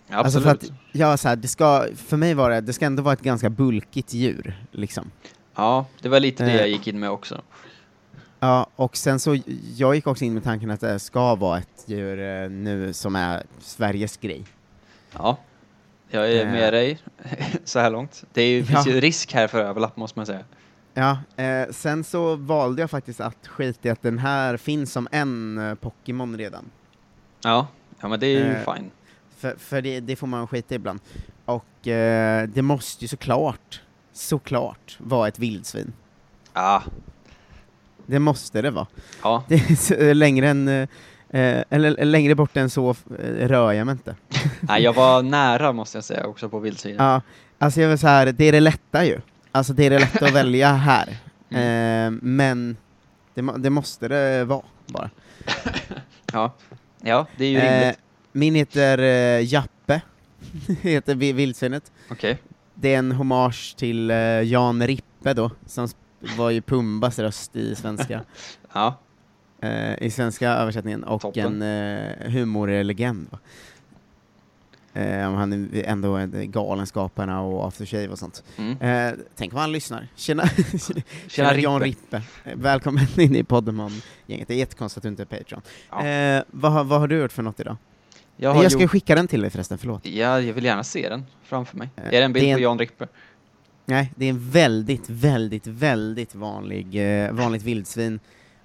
Ja, 0.08 0.16
alltså 0.16 0.40
för 0.40 0.50
att, 0.50 0.64
ja, 0.92 1.16
så 1.16 1.28
här, 1.28 1.37
det 1.37 1.49
ska, 1.49 1.87
för 1.96 2.16
mig 2.16 2.34
var 2.34 2.50
det, 2.50 2.61
det 2.61 2.72
ska 2.72 2.87
ändå 2.87 3.02
vara 3.02 3.12
ett 3.12 3.22
ganska 3.22 3.50
bulkigt 3.50 4.14
djur, 4.14 4.64
liksom. 4.70 5.11
Ja, 5.54 5.87
det 6.02 6.08
var 6.08 6.20
lite 6.20 6.44
det 6.44 6.50
Eh. 6.50 6.56
jag 6.56 6.68
gick 6.68 6.87
in 6.87 7.00
med 7.00 7.11
också. 7.11 7.40
Ja, 8.40 8.66
och 8.76 8.96
sen 8.96 9.18
så, 9.20 9.38
jag 9.76 9.94
gick 9.94 10.06
också 10.06 10.25
in 10.25 10.34
med 10.34 10.44
tanken 10.44 10.70
att 10.70 10.80
det 10.80 10.99
ska 10.99 11.34
vara 11.34 11.58
ett 11.58 11.84
djur 11.87 12.18
eh, 12.44 12.50
nu 12.50 12.92
som 12.92 13.16
är 13.16 13.42
Sveriges 13.61 14.16
grej. 14.16 14.44
Ja, 15.12 15.38
jag 16.11 16.32
är 16.32 16.46
Eh. 16.46 16.52
med 16.52 16.72
dig 16.72 16.99
så 17.64 17.78
här 17.78 17.90
långt. 17.90 18.25
Det 18.32 18.42
är 18.42 18.62
finns 18.62 18.87
Ja. 18.87 18.92
ju 18.92 19.00
risk 19.00 19.32
här 19.34 19.49
för 19.49 19.58
överlapp 19.58 19.96
måste 19.96 20.18
man 20.18 20.26
säga. 20.26 20.44
Ja, 20.94 21.18
eh, 21.37 21.68
sen 21.70 22.04
så 22.04 22.37
valde 22.37 22.82
jag 22.82 22.90
faktiskt 22.90 23.20
att 23.20 23.46
skita 23.46 23.88
i 23.88 23.90
att 23.90 24.02
den 24.02 24.18
här 24.18 24.56
finns 24.56 24.92
som 24.92 25.08
en 25.12 25.58
eh, 25.58 25.75
Pokémon 25.75 26.38
redan. 26.38 26.64
Ja, 27.42 27.66
ja 28.00 28.08
men 28.08 28.20
det 28.20 28.26
är 28.26 28.30
ju 28.44 28.52
Eh. 28.52 28.75
fine. 28.75 28.90
För, 29.37 29.54
för 29.58 29.82
det, 29.82 30.00
det 30.00 30.16
får 30.16 30.26
man 30.26 30.46
skita 30.46 30.75
i 30.75 30.76
ibland. 30.76 31.00
Och 31.44 31.88
eh, 31.88 32.49
det 32.49 32.62
måste 32.62 33.04
ju 33.04 33.08
såklart, 33.08 33.80
såklart 34.12 34.96
vara 34.99 35.28
ett 35.28 35.38
vildsvin. 35.38 35.92
Ja, 36.54 36.82
Det 38.06 38.18
måste 38.18 38.62
det 38.62 38.70
vara. 38.70 38.87
ja. 39.22 39.44
Det 39.49 39.54
är 39.54 39.75
så, 39.76 40.14
längre 40.14 40.49
än, 40.49 40.68
eh, 40.68 40.88
eller 41.70 42.04
längre 42.04 42.34
bort 42.34 42.56
än 42.56 42.70
så 42.70 42.90
eh, 42.90 43.49
rör 43.49 43.72
jag 43.72 43.87
mig 43.87 43.92
inte. 43.92 44.14
Nej, 44.61 44.82
jag 44.82 44.92
var 44.92 45.22
nära 45.30 45.72
måste 45.72 45.96
jag 45.96 46.04
säga 46.04 46.26
också 46.26 46.49
på 46.49 46.58
vildsvin. 46.58 46.96
Ja, 46.99 47.20
alltså 47.58 47.80
jag 47.80 47.88
vill 47.88 47.99
så 47.99 48.06
här, 48.06 48.26
det 48.32 48.44
är 48.44 48.52
det 48.52 48.61
lätta 48.61 49.04
ju. 49.04 49.20
Alltså 49.52 49.73
det 49.73 49.85
är 49.87 49.90
det 49.90 49.99
lätta 49.99 50.26
att 50.26 50.32
välja 50.35 50.73
här. 50.73 51.16
Mm. 51.54 52.14
Eh, 52.14 52.18
men 52.23 52.76
det, 53.35 53.42
det 53.59 53.71
måste 53.71 54.09
det 54.09 54.44
vara, 54.44 54.62
bara. 54.87 55.11
Ja. 56.32 56.54
ja, 57.02 57.26
det 57.37 57.44
är 57.44 57.50
ju 57.50 57.59
Eh, 57.59 57.80
rimligt. 57.80 57.99
min 58.32 58.54
heter 58.54 58.99
eh, 58.99 59.44
Jappe, 59.52 60.00
heter 60.82 61.14
vi- 61.14 61.32
vildsvinet. 61.32 61.92
Okej. 62.11 62.38
Det 62.75 62.94
är 62.94 62.99
en 62.99 63.12
hommage 63.12 63.75
till 63.76 64.11
eh, 64.11 64.16
Jan 64.16 64.87
Rippe 64.87 65.35
då, 65.35 65.50
som 65.66 65.88
var 66.37 66.50
ju 66.50 66.62
Pumbas 66.62 67.18
röst 67.18 67.56
i 67.56 67.75
svenska, 67.75 68.23
Ja, 68.73 68.99
eh, 69.62 70.02
i 70.02 70.11
svenska 70.11 70.50
översättningen, 70.50 71.04
och 71.04 71.21
Toppen. 71.23 71.62
en 71.62 71.99
eh, 71.99 72.30
humorlegend. 72.30 73.26
Va? 73.30 73.38
Eh, 74.94 75.32
han 75.32 75.52
är 75.52 75.82
ändå 75.84 76.14
en 76.16 76.50
Galenskaparna 76.50 77.40
och 77.42 77.66
After 77.68 77.87
Shave 77.87 78.08
och 78.08 78.18
sånt. 78.18 78.44
mm. 78.56 78.80
Eh, 78.80 79.14
tänk 79.37 79.52
om 79.52 79.58
han 79.58 79.72
lyssnar. 79.72 80.08
Tjena, 80.16 80.44
Tjena 81.28 81.56
Jan 81.56 81.80
Rippe. 81.80 82.16
Rippe. 82.16 82.50
Eh, 82.50 82.56
Välkommen 82.56 83.06
in 83.20 83.34
i 83.37 83.44
Podemon-gänget. 83.44 84.49
Det 84.49 84.54
är 84.54 84.58
jättekonstigt 84.58 84.96
att 84.99 85.02
du 85.02 85.08
inte 85.08 85.22
är 85.22 85.38
Patreon. 85.38 85.62
Ja. 85.90 86.06
Eh, 86.06 86.42
vad, 86.50 86.87
vad 86.87 87.00
har 87.00 87.08
du 87.08 87.18
gjort 87.18 87.32
för 87.32 87.42
något 87.42 87.61
idag? 87.61 87.76
Jag, 88.37 88.50
Jag, 88.56 88.62
har 88.62 88.68
ska 88.68 88.80
gjort... 88.82 88.90
skicka 88.90 89.14
den 89.14 89.28
till 89.28 89.40
dig 89.40 89.50
förresten, 89.50 89.78
förlåt. 89.78 90.06
ja, 90.06 90.40
jag 90.40 90.52
vill 90.54 90.64
gärna 90.64 90.84
se 90.84 91.08
den 91.08 91.25
framför 91.42 91.76
mig. 91.76 91.88
Eh, 91.96 92.06
är 92.06 92.11
det 92.11 92.22
en 92.25 92.32
bild 92.32 92.46
det 92.46 92.50
är 92.50 92.54
på 92.54 92.58
en- 92.58 92.62
Jan 92.62 92.78
Rippe? 92.78 93.08
Nej, 93.84 94.12
det 94.16 94.25
är 94.25 94.30
en 94.30 94.50
väldigt, 94.50 95.11
väldigt, 95.11 95.66
väldigt 95.66 96.34
vanlig, 96.34 97.25
eh, 97.25 97.32
vanligt 97.32 97.62
vildsvin. 97.62 98.20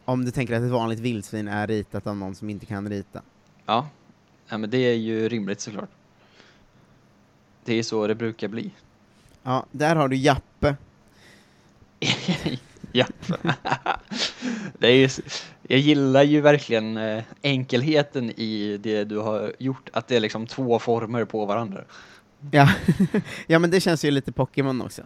Om 0.06 0.26
du 0.26 0.32
tänker 0.32 0.54
att 0.56 0.64
ett 0.64 0.70
vanligt 0.72 1.00
vildsvin 1.00 1.48
är 1.48 1.68
ritat 1.68 2.08
av 2.08 2.18
någon 2.18 2.36
som 2.36 2.50
inte 2.50 2.66
kan 2.66 2.90
rita. 2.90 3.22
Ja. 3.66 3.88
ja, 4.50 4.58
men 4.58 4.70
det 4.70 4.78
är 4.78 4.94
ju 4.94 5.30
rimligt 5.30 5.62
såklart. 5.62 5.90
Det 7.68 7.74
är 7.74 7.84
så 7.84 8.08
det 8.08 8.16
brukar 8.16 8.48
bli. 8.48 8.72
Ja, 9.44 9.66
där 9.72 9.96
har 9.96 10.08
du 10.08 10.16
Jappe. 10.16 10.76
ja. 12.92 13.06
det 14.80 14.88
är 14.88 14.92
ju, 14.96 15.10
jag 15.68 15.80
gillar 15.80 16.24
ju 16.24 16.42
verkligen 16.42 16.98
eh, 16.98 17.24
enkelheten 17.42 18.32
i 18.32 18.78
det 18.84 19.04
du 19.04 19.18
har 19.18 19.54
gjort, 19.60 19.90
att 19.94 20.08
det 20.08 20.16
är 20.16 20.20
liksom 20.20 20.48
två 20.48 20.80
former 20.80 21.26
på 21.26 21.46
varandra. 21.46 21.82
Ja. 22.52 22.70
ja, 23.48 23.60
men 23.60 23.70
det 23.72 23.80
känns 23.82 24.06
ju 24.06 24.12
lite 24.12 24.32
Pokémon 24.32 24.82
också. 24.82 25.02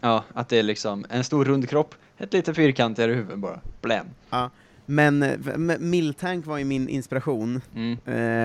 Ja, 0.00 0.24
att 0.34 0.48
det 0.48 0.58
är 0.58 0.62
liksom 0.62 1.04
en 1.10 1.24
stor 1.24 1.44
rund 1.44 1.68
kropp, 1.68 1.94
ett 2.18 2.32
lite 2.32 2.54
fyrkantigare 2.54 3.12
huvud 3.12 3.38
bara. 3.38 3.60
Blam. 3.80 4.06
Men 4.86 5.22
eh, 5.22 5.32
m- 5.54 5.72
Miltank 5.80 6.46
var 6.46 6.58
ju 6.58 6.64
min 6.64 6.88
inspiration, 6.88 7.60
Mm. 7.74 7.98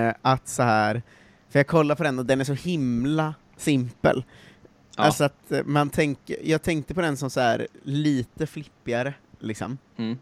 eh, 0.08 0.14
att 0.22 0.48
så 0.48 0.62
här 0.62 1.02
för 1.50 1.58
jag 1.58 1.66
kollar 1.66 1.94
på 1.94 2.02
den 2.02 2.18
och 2.18 2.26
den 2.26 2.40
är 2.40 2.44
så 2.44 2.54
himla 2.54 3.34
simpel. 3.56 4.24
Ja. 4.96 5.02
Alltså 5.02 5.24
att 5.24 5.52
eh, 5.52 5.60
man 5.64 5.90
tänker, 5.90 6.36
jag 6.44 6.62
tänkte 6.62 6.94
på 6.94 7.00
den 7.00 7.16
som 7.16 7.30
så 7.30 7.40
här 7.40 7.66
lite 7.82 8.46
flippigare, 8.46 9.14
liksom. 9.38 9.78
Mm. 9.96 10.18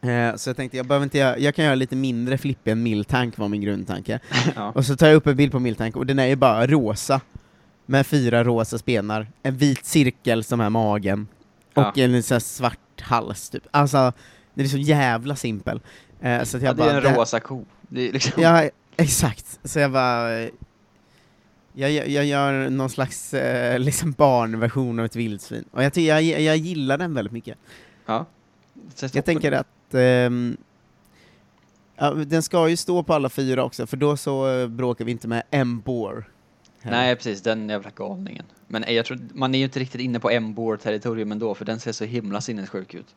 Eh, 0.00 0.36
så 0.36 0.48
jag 0.50 0.56
tänkte, 0.56 0.76
jag, 0.76 0.86
behöver 0.86 1.04
inte 1.04 1.18
göra, 1.18 1.38
jag 1.38 1.54
kan 1.54 1.64
göra 1.64 1.74
lite 1.74 1.96
mindre 1.96 2.38
flippig 2.38 2.70
än 2.70 2.82
Miltank 2.82 3.38
var 3.38 3.48
min 3.48 3.60
grundtanke. 3.60 4.20
ja. 4.56 4.72
Och 4.74 4.86
så 4.86 4.96
tar 4.96 5.06
jag 5.06 5.16
upp 5.16 5.26
en 5.26 5.36
bild 5.36 5.52
på 5.52 5.58
Miltank, 5.58 5.96
och 5.96 6.06
den 6.06 6.18
är 6.18 6.26
ju 6.26 6.36
bara 6.36 6.66
rosa, 6.66 7.20
med 7.86 8.06
fyra 8.06 8.44
rosa 8.44 8.78
spenar, 8.78 9.26
en 9.42 9.56
vit 9.56 9.84
cirkel 9.84 10.44
som 10.44 10.60
är 10.60 10.70
magen, 10.70 11.26
och 11.74 11.82
Ja. 11.94 12.04
en 12.04 12.22
så 12.22 12.40
svart 12.40 13.00
hals, 13.00 13.50
typ. 13.50 13.66
Alltså, 13.70 14.12
den 14.54 14.64
är 14.64 14.68
så 14.68 14.78
jävla 14.78 15.36
simpel. 15.36 15.80
Eh, 16.20 16.42
så 16.42 16.56
jag 16.56 16.62
ja, 16.64 16.68
det 16.72 16.74
bara, 16.78 16.90
är 16.90 16.96
en 16.96 17.02
det- 17.02 17.14
rosa 17.20 17.40
ko. 17.40 17.64
Det 17.88 18.12
liksom... 18.12 18.42
Ja, 18.42 18.68
exakt. 18.98 19.58
Så 19.64 19.78
jag 19.78 19.92
bara... 19.92 20.38
eh, 20.40 20.50
Jag, 21.72 21.90
jag, 21.92 22.08
jag 22.08 22.24
gör 22.24 22.70
någon 22.70 22.90
slags 22.90 23.34
eh, 23.34 23.78
liksom 23.78 24.12
barnversion 24.12 24.98
av 24.98 25.04
ett 25.04 25.16
vildsvin. 25.16 25.64
Och 25.70 25.82
jag, 25.84 25.96
jag, 25.96 26.22
jag 26.22 26.56
gillar 26.56 26.98
den 26.98 27.14
väldigt 27.14 27.32
mycket. 27.32 27.58
Ja. 28.06 28.26
Jag 29.12 29.24
tänker 29.24 29.52
att... 29.52 29.94
ehm, 29.94 30.56
ja, 31.96 32.10
den 32.10 32.42
ska 32.42 32.68
ju 32.68 32.76
stå 32.76 33.02
på 33.02 33.14
alla 33.14 33.28
fyra 33.28 33.64
också, 33.64 33.86
för 33.86 33.96
då 33.96 34.16
så 34.16 34.48
eh, 34.54 34.68
bråkar 34.68 35.04
vi 35.04 35.10
inte 35.12 35.28
med 35.28 35.42
M-bore. 35.50 36.24
Nej, 36.82 37.16
precis, 37.16 37.42
den 37.42 37.68
jävla 37.68 37.90
galningen. 37.96 38.44
Men 38.66 38.84
eh, 38.84 38.94
jag 38.94 39.06
tror, 39.06 39.18
man 39.34 39.54
är 39.54 39.58
ju 39.58 39.64
inte 39.64 39.80
riktigt 39.80 40.00
inne 40.00 40.20
på 40.20 40.30
M-bore-territorium 40.30 41.32
ändå, 41.32 41.54
för 41.54 41.64
den 41.64 41.80
ser 41.80 41.92
så 41.92 42.04
himla 42.04 42.40
sinnessjuk 42.40 42.94
ut. 42.94 43.14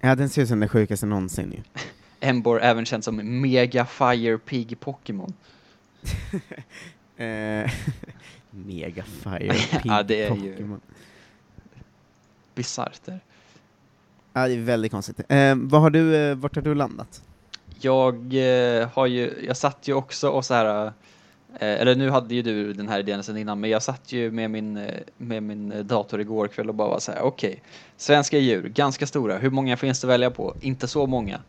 Ja, 0.00 0.14
den 0.14 0.28
ser 0.28 0.42
ut 0.42 0.48
som 0.48 0.60
den 0.60 0.68
sjukaste 0.68 1.06
någonsin 1.06 1.52
ju. 1.52 1.62
M-bore 2.22 2.60
även 2.60 2.84
känd 2.84 3.04
som 3.04 3.40
Mega 3.40 3.86
Fire 3.86 4.38
Pig 4.38 4.80
Pokémon. 4.80 5.32
Eh, 7.16 7.70
Mega 8.50 9.02
Fire 9.02 9.52
Pig 9.70 9.80
Ja, 9.84 10.02
det 10.02 10.22
är 10.22 10.34
ju- 10.36 10.52
Pokémon. 10.52 10.80
Bisarrt 12.54 13.00
där. 13.04 13.20
Ja, 14.32 14.48
det 14.48 14.54
är 14.54 14.60
väldigt 14.60 14.92
konstigt. 14.92 15.20
Eh, 15.28 15.54
vad 15.56 15.80
har 15.80 15.90
du, 15.90 16.16
eh, 16.16 16.34
vart 16.36 16.54
har 16.54 16.62
du 16.62 16.74
landat? 16.74 17.22
Jag 17.80 18.14
eh, 18.34 18.88
har 18.94 19.06
ju, 19.06 19.44
jag 19.46 19.56
satt 19.56 19.88
ju 19.88 19.94
också 19.94 20.28
och 20.28 20.44
så 20.44 20.54
här, 20.54 20.86
eh, 20.86 20.92
eller 21.60 21.94
nu 21.94 22.10
hade 22.10 22.34
ju 22.34 22.42
du 22.42 22.72
den 22.72 22.88
här 22.88 22.98
idén 23.00 23.22
sedan 23.22 23.36
innan, 23.36 23.60
men 23.60 23.70
jag 23.70 23.82
satt 23.82 24.12
ju 24.12 24.30
med 24.30 24.50
min, 24.50 24.76
eh, 24.76 24.94
med 25.16 25.42
min 25.42 25.72
eh, 25.72 25.78
dator 25.84 26.20
igår 26.20 26.48
kväll 26.48 26.68
och 26.68 26.74
bara 26.74 26.88
var 26.88 26.98
så 27.00 27.12
här, 27.12 27.20
okej, 27.22 27.62
svenska 27.96 28.38
djur, 28.38 28.68
ganska 28.68 29.06
stora, 29.06 29.38
hur 29.38 29.50
många 29.50 29.76
finns 29.76 30.00
det 30.00 30.06
att 30.06 30.10
välja 30.10 30.30
på? 30.30 30.56
Inte 30.60 30.88
så 30.88 31.06
många. 31.06 31.40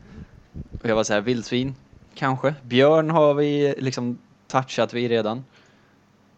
Och 0.82 0.90
jag 0.90 0.96
var 0.96 1.04
så 1.04 1.14
här, 1.14 1.22
vildsvin, 1.22 1.76
kanske. 2.16 2.56
Björn 2.64 3.10
har 3.10 3.34
vi 3.34 3.76
liksom 3.78 4.18
touchat 4.48 4.94
vid 4.94 5.10
redan. 5.10 5.46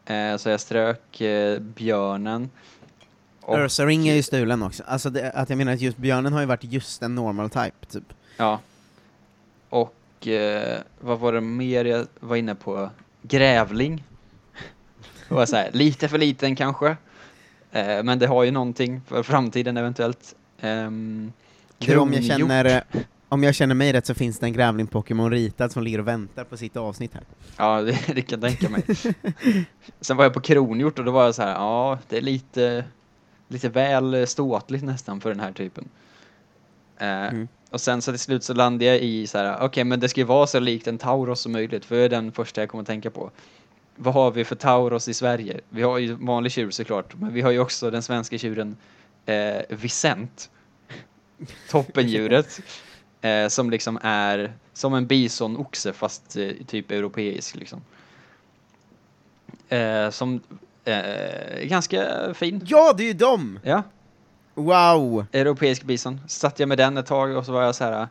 Eh, 0.05 0.37
så 0.37 0.49
jag 0.49 0.59
strök 0.59 1.21
eh, 1.21 1.59
björnen. 1.59 2.49
Och- 3.41 3.57
Ursaring 3.59 4.07
är 4.07 4.15
ju 4.15 4.23
stulen 4.23 4.63
också. 4.63 4.83
Alltså 4.87 5.09
det, 5.09 5.31
att 5.31 5.49
jag 5.49 5.57
menar 5.57 5.73
att 5.73 5.81
just 5.81 5.97
björnen 5.97 6.33
har 6.33 6.39
ju 6.39 6.45
varit 6.45 6.63
just 6.63 7.01
en 7.01 7.15
normal 7.15 7.49
type, 7.49 7.85
typ. 7.89 8.13
Ja. 8.37 8.59
Och 9.69 10.27
eh, 10.27 10.79
vad 10.99 11.19
var 11.19 11.33
det 11.33 11.41
mer 11.41 11.85
jag 11.85 12.07
var 12.19 12.35
inne 12.35 12.55
på? 12.55 12.89
Grävling. 13.21 14.03
Det 15.29 15.33
var 15.35 15.45
så 15.45 15.55
här, 15.55 15.69
lite 15.71 16.07
för 16.09 16.17
liten 16.17 16.55
kanske. 16.55 16.97
Eh, 17.71 18.03
men 18.03 18.19
det 18.19 18.27
har 18.27 18.43
ju 18.43 18.51
någonting 18.51 19.01
för 19.07 19.23
framtiden 19.23 19.77
eventuellt. 19.77 20.35
Um, 20.61 21.33
känner, 21.79 22.65
eh, 22.65 23.01
om 23.29 23.43
jag 23.43 23.55
känner 23.55 23.75
mig 23.75 23.93
rätt 23.93 24.05
så 24.05 24.13
finns 24.13 24.39
det 24.39 24.45
en 24.45 24.53
grävling-Pokémon 24.53 25.29
ritad 25.29 25.71
som 25.71 25.83
ligger 25.83 25.99
och 25.99 26.07
väntar 26.07 26.43
på 26.43 26.57
sitt 26.57 26.77
avsnitt 26.77 27.13
här. 27.13 27.23
Ja, 27.57 27.81
det, 27.81 27.99
det 28.15 28.21
kan 28.21 28.41
jag 28.41 28.57
tänka 28.57 28.69
mig. 28.69 28.83
Sen 30.01 30.17
var 30.17 30.25
jag 30.25 30.33
på 30.33 30.41
kronhjort 30.41 30.99
och 30.99 31.05
då 31.05 31.11
var 31.11 31.25
jag 31.25 31.35
så 31.35 31.41
här, 31.41 31.53
ja, 31.53 31.99
det 32.09 32.17
är 32.17 32.21
lite, 32.21 32.85
lite 33.47 33.69
väl 33.69 34.27
ståtligt 34.27 34.83
nästan 34.83 35.21
för 35.21 35.29
den 35.29 35.39
här 35.39 35.51
typen. 35.51 35.89
Eh, 36.97 37.07
Mm. 37.07 37.47
Och 37.69 37.81
sen 37.81 38.01
så 38.01 38.11
till 38.11 38.19
slut 38.19 38.43
så 38.43 38.53
landade 38.53 38.85
jag 38.85 38.99
i 38.99 39.27
så 39.27 39.37
här, 39.37 39.57
okej 39.61 39.83
men 39.83 39.99
det 39.99 40.09
ska 40.09 40.21
ju 40.21 40.25
vara 40.25 40.47
så 40.47 40.59
likt 40.59 40.87
en 40.87 40.97
Tauros 40.97 41.41
som 41.41 41.51
möjligt, 41.51 41.85
för 41.85 41.95
det 41.95 42.01
är 42.01 42.09
den 42.09 42.31
första 42.31 42.61
jag 42.61 42.69
kommer 42.69 42.81
att 42.81 42.87
tänka 42.87 43.11
på. 43.11 43.31
Vad 43.95 44.13
har 44.13 44.31
vi 44.31 44.45
för 44.45 44.55
Tauros 44.55 45.07
i 45.07 45.13
Sverige? 45.13 45.59
Vi 45.69 45.81
har 45.81 45.97
ju 45.97 46.13
vanlig 46.13 46.51
tjur 46.51 46.71
såklart, 46.71 47.15
men 47.15 47.33
vi 47.33 47.41
har 47.41 47.51
ju 47.51 47.59
också 47.59 47.91
den 47.91 48.01
svenska 48.03 48.37
tjuren 48.37 48.77
eh, 49.25 49.61
Vicent. 49.69 50.49
Toppendjuret. 51.69 52.61
Eh, 53.25 53.47
som 53.47 53.69
liksom 53.69 53.99
är 54.01 54.53
som 54.73 54.93
en 54.93 55.07
bisonoxe 55.07 55.93
fast 55.93 56.37
eh, 56.37 56.51
typ 56.67 56.91
europeisk 56.91 57.55
liksom. 57.55 57.81
Eh, 59.69 60.09
som 60.09 60.41
eh, 60.85 60.93
är 60.93 61.65
ganska 61.65 62.33
fin. 62.33 62.61
Ja, 62.65 62.93
det 62.97 63.03
är 63.03 63.07
ju 63.07 63.13
dem! 63.13 63.59
Ja, 63.63 63.83
Wow! 64.53 65.25
europeisk 65.31 65.83
bison. 65.83 66.21
Satt 66.27 66.59
jag 66.59 66.69
med 66.69 66.77
den 66.77 66.97
ett 66.97 67.05
tag 67.05 67.37
och 67.37 67.45
så 67.45 67.51
var 67.51 67.63
jag 67.63 67.75
så 67.75 67.83
här. 67.83 68.07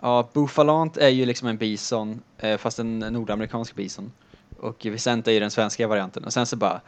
Ja, 0.00 0.28
Buffalant 0.32 0.96
är 0.96 1.08
ju 1.08 1.26
liksom 1.26 1.48
en 1.48 1.56
bison, 1.56 2.22
eh, 2.38 2.56
fast 2.56 2.78
en 2.78 2.98
nordamerikansk 2.98 3.74
bison. 3.74 4.12
Och 4.60 4.86
Vicent 4.86 5.28
är 5.28 5.32
ju 5.32 5.40
den 5.40 5.50
svenska 5.50 5.88
varianten. 5.88 6.24
Och 6.24 6.32
sen 6.32 6.46
så 6.46 6.56
bara, 6.56 6.80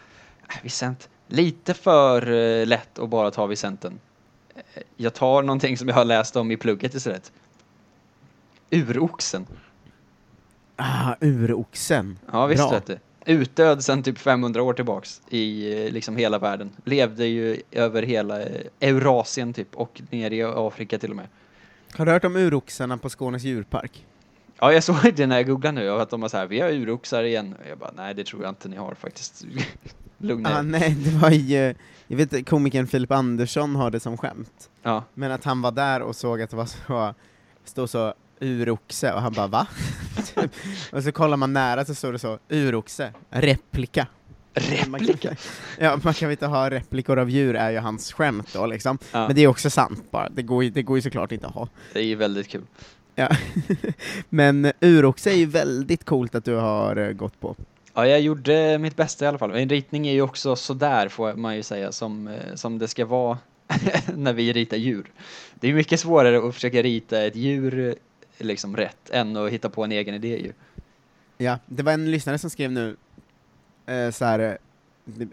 äh, 0.49 0.63
Vicent, 0.63 1.09
lite 1.27 1.75
för 1.75 2.33
eh, 2.33 2.67
lätt 2.67 2.99
att 2.99 3.09
bara 3.09 3.31
ta 3.31 3.47
Vicenten. 3.47 4.01
Jag 4.97 5.15
tar 5.15 5.43
någonting 5.43 5.79
som 5.79 5.89
jag 5.89 5.95
har 5.95 6.05
läst 6.05 6.37
om 6.37 6.51
i 6.51 6.57
plugget 6.57 6.95
istället. 6.95 7.33
Uroxen. 8.75 9.47
Ah, 10.77 11.15
uroxen. 11.21 12.19
Ja, 12.33 12.47
visst 12.47 12.73
vet 12.73 12.87
du. 12.87 12.99
Utdöd 13.27 13.85
sedan 13.85 14.03
typ 14.03 14.19
500 14.19 14.63
år 14.63 14.73
tillbaks 14.73 15.21
i 15.29 15.73
eh, 15.87 15.93
liksom 15.93 16.17
hela 16.17 16.39
världen. 16.39 16.71
Levde 16.85 17.27
ju 17.27 17.63
över 17.71 18.03
hela 18.03 18.43
eh, 18.43 18.61
Eurasien 18.81 19.53
typ 19.53 19.77
och 19.77 20.03
ner 20.11 20.31
i 20.31 20.43
Afrika 20.43 20.99
till 20.99 21.11
och 21.11 21.17
med. 21.17 21.27
Har 21.97 22.07
du 22.07 22.13
hört 22.13 22.25
om 22.25 22.37
uroxarna 22.37 22.99
på 22.99 23.11
Skånes 23.11 23.43
djurpark? 23.43 24.07
Ja, 24.59 24.73
jag 24.73 24.85
såg 24.85 25.15
det 25.17 25.27
när 25.27 25.37
jag 25.37 25.47
googlade 25.47 25.81
nu, 25.81 25.91
att 25.91 26.11
de 26.11 26.21
var 26.21 26.29
så 26.29 26.37
här, 26.37 26.47
vi 26.47 26.61
har 26.61 26.71
uroxar 26.71 27.23
igen. 27.23 27.55
Jag 27.69 27.79
bara, 27.79 27.91
nej 27.97 28.15
det 28.15 28.27
tror 28.27 28.43
jag 28.43 28.51
inte 28.51 28.69
ni 28.69 28.77
har 28.77 28.95
faktiskt. 28.95 29.45
Lugna 30.19 30.59
Ah, 30.59 30.63
nej, 30.63 30.97
det 31.05 31.11
var 31.11 31.31
ju, 31.31 31.75
jag 32.07 32.17
vet 32.17 32.49
komikern 32.49 32.87
Filip 32.87 33.13
Andersson 33.13 33.77
har 33.77 33.91
det 33.91 34.01
som 34.01 34.17
skämt. 34.17 34.71
Ja, 34.83 35.05
Men 35.15 35.33
att 35.33 35.45
han 35.45 35.63
var 35.63 35.73
där 35.73 36.03
och 36.03 36.17
såg 36.17 36.43
att 36.43 36.51
det 36.51 36.57
var 36.57 36.67
så, 36.67 37.15
stod 37.65 37.91
så 37.91 38.15
uroxe, 38.45 39.13
och 39.13 39.21
han 39.23 39.33
bara 39.33 39.47
va? 39.47 39.67
Typ. 40.35 40.51
och 40.93 41.03
så 41.03 41.13
kollar 41.13 41.37
man 41.37 41.53
nära 41.53 41.85
så 41.85 41.95
står 41.95 42.13
det 42.13 42.19
så, 42.19 42.39
uroxe, 42.49 43.13
replika. 43.31 44.07
replika. 44.55 45.37
Ja, 45.79 45.99
man 46.03 46.15
kan 46.15 46.29
väl 46.29 46.33
inte 46.33 46.47
ha 46.47 46.71
replikor 46.71 47.19
av 47.19 47.31
djur, 47.31 47.57
är 47.57 47.71
ju 47.71 47.79
hans 47.79 48.13
skämt 48.13 48.49
då 48.53 48.67
liksom. 48.67 48.99
Ja, 49.13 49.27
Men 49.27 49.37
det 49.37 49.43
är 49.43 49.49
också 49.49 49.71
sant 49.71 50.05
bara, 50.11 50.29
det 50.29 50.43
går 50.43 50.65
ju, 50.65 50.71
det 50.71 50.83
går 50.83 50.99
ju 50.99 51.03
såklart 51.03 51.33
inte 51.33 51.47
att 51.47 51.55
ha. 51.55 51.69
det 51.93 51.99
är 51.99 52.05
ju 52.05 52.15
väldigt 52.15 52.49
kul. 52.49 52.63
Ja. 53.15 53.29
Men 54.29 54.73
uroxe 54.81 55.31
är 55.31 55.37
ju 55.37 55.47
väldigt 55.47 56.05
coolt 56.05 56.35
att 56.35 56.45
du 56.45 56.55
har 56.55 56.97
eh, 56.97 57.13
gått 57.13 57.41
på. 57.41 57.57
Ja, 57.95 58.07
jag 58.07 58.21
gjorde 58.21 58.79
mitt 58.79 58.97
bästa 58.97 59.25
i 59.25 59.29
alla 59.29 59.39
fall. 59.39 59.55
En 59.55 59.69
ritning 59.69 60.07
är 60.07 60.13
ju 60.13 60.23
också 60.23 60.57
sådär 60.57 61.09
får 61.09 61.35
man 61.35 61.57
ju 61.57 61.63
säga, 61.63 61.93
som, 61.93 62.29
eh, 62.29 62.55
som 62.55 62.79
det 62.79 62.89
ska 62.89 63.07
vara 63.07 63.39
när 64.17 64.33
vi 64.33 64.53
ritar 64.53 64.77
djur. 64.77 65.13
Det 65.55 65.69
är 65.69 65.75
mycket 65.75 66.01
svårare 66.01 66.49
att 66.49 66.55
försöka 66.55 66.83
rita 66.83 67.23
ett 67.23 67.37
djur 67.37 67.95
liksom 68.39 68.77
rätt 68.77 69.11
än 69.11 69.37
att 69.37 69.51
hitta 69.51 69.69
på 69.69 69.85
en 69.85 69.93
egen 69.93 70.15
idé 70.15 70.39
ju. 70.39 70.53
Ja, 71.39 71.59
det 71.67 71.83
var 71.83 71.93
en 71.93 72.11
lyssnare 72.11 72.39
som 72.39 72.51
skrev 72.51 72.73
nu, 72.73 72.97
eh, 73.87 74.11
så 74.11 74.25
här, 74.25 74.39
eh, 74.39 74.57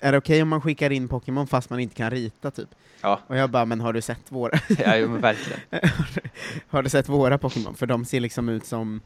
är 0.02 0.12
det 0.12 0.18
okej 0.18 0.42
om 0.42 0.50
man 0.50 0.62
skickar 0.62 0.90
in 0.90 1.08
Pokémon 1.08 1.48
fast 1.48 1.70
man 1.70 1.80
inte 1.80 1.96
kan 1.96 2.12
rita 2.12 2.52
typ? 2.52 2.70
Ja. 3.02 3.20
Och 3.28 3.38
jag 3.38 3.50
bara, 3.50 3.66
men 3.66 3.82
har 3.82 3.94
du 3.94 4.02
sett 4.02 4.32
våra, 4.32 4.60
Ja, 4.80 4.96
jo, 4.96 5.10
men 5.10 5.22
verkligen. 5.22 5.60
har 6.70 6.84
du 6.84 6.90
sett 6.90 7.10
våra 7.10 7.38
Pokémon? 7.38 7.76
För 7.76 7.86
de 7.86 8.06
ser 8.06 8.20
liksom 8.20 8.50
ut 8.50 8.66
som 8.66 9.02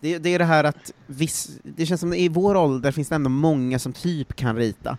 det, 0.00 0.18
det 0.18 0.34
är 0.34 0.38
det 0.38 0.44
här 0.44 0.64
att 0.64 0.92
viss, 1.06 1.58
det 1.62 1.86
känns 1.86 2.00
som 2.00 2.14
i 2.14 2.28
vår 2.28 2.54
ålder 2.54 2.92
finns 2.92 3.08
det 3.08 3.14
ändå 3.14 3.30
många 3.30 3.78
som 3.78 3.92
typ 3.92 4.36
kan 4.36 4.56
rita. 4.56 4.98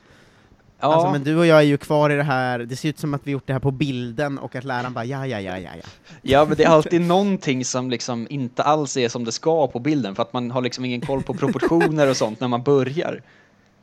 Ja, 0.79 0.93
Alltså, 0.93 1.11
men 1.11 1.23
du 1.23 1.37
och 1.37 1.45
jag 1.45 1.57
är 1.57 1.63
ju 1.63 1.77
kvar 1.77 2.09
i 2.09 2.15
det 2.15 2.23
här, 2.23 2.59
det 2.59 2.75
ser 2.75 2.89
ut 2.89 2.99
som 2.99 3.13
att 3.13 3.27
vi 3.27 3.31
gjort 3.31 3.47
det 3.47 3.53
här 3.53 3.59
på 3.59 3.71
bilden 3.71 4.37
och 4.37 4.55
att 4.55 4.63
läraren 4.63 4.93
bara 4.93 5.05
ja, 5.05 5.27
ja, 5.27 5.39
ja, 5.41 5.57
ja, 5.57 5.71
ja. 5.75 5.89
ja, 6.21 6.45
men 6.45 6.57
det 6.57 6.63
är 6.63 6.69
alltid 6.69 7.01
någonting 7.01 7.65
som 7.65 7.89
liksom 7.89 8.27
inte 8.29 8.63
alls 8.63 8.97
är 8.97 9.09
som 9.09 9.25
det 9.25 9.31
ska 9.31 9.67
på 9.67 9.79
bilden 9.79 10.15
för 10.15 10.23
att 10.23 10.33
man 10.33 10.51
har 10.51 10.61
liksom 10.61 10.85
ingen 10.85 11.01
koll 11.01 11.23
på 11.23 11.33
proportioner 11.33 12.09
och 12.09 12.17
sånt 12.17 12.39
när 12.39 12.47
man 12.47 12.63
börjar. 12.63 13.21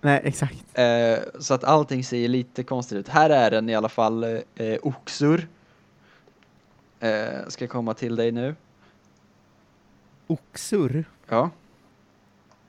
Nej, 0.00 0.21
exakt. 0.25 0.65
Eh, 0.73 1.19
så 1.38 1.55
att 1.55 1.65
allting 1.65 2.05
ser 2.05 2.29
lite 2.29 2.62
konstigt 2.62 2.99
ut. 2.99 3.09
Här 3.09 3.31
är 3.31 3.50
den 3.50 3.69
i 3.69 3.75
alla 3.75 3.88
fall 3.88 4.25
eh, 4.25 4.76
oxur. 4.83 5.49
Eh, 7.00 7.49
ska 7.49 7.67
komma 7.67 7.95
till 7.95 8.17
dig 8.17 8.33
nu. 8.33 8.55
Oxur, 10.26 11.05
Ja. 11.29 11.50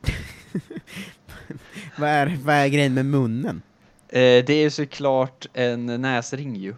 vad 1.98 2.10
är, 2.10 2.38
vad 2.44 2.56
är 2.56 2.68
grejen 2.68 2.94
med 2.94 3.06
munnen? 3.06 3.62
Eh, 4.10 4.46
det 4.46 4.54
är 4.54 4.70
såklart 4.70 5.48
en 5.54 5.86
näsring 5.86 6.56
ju. 6.56 6.74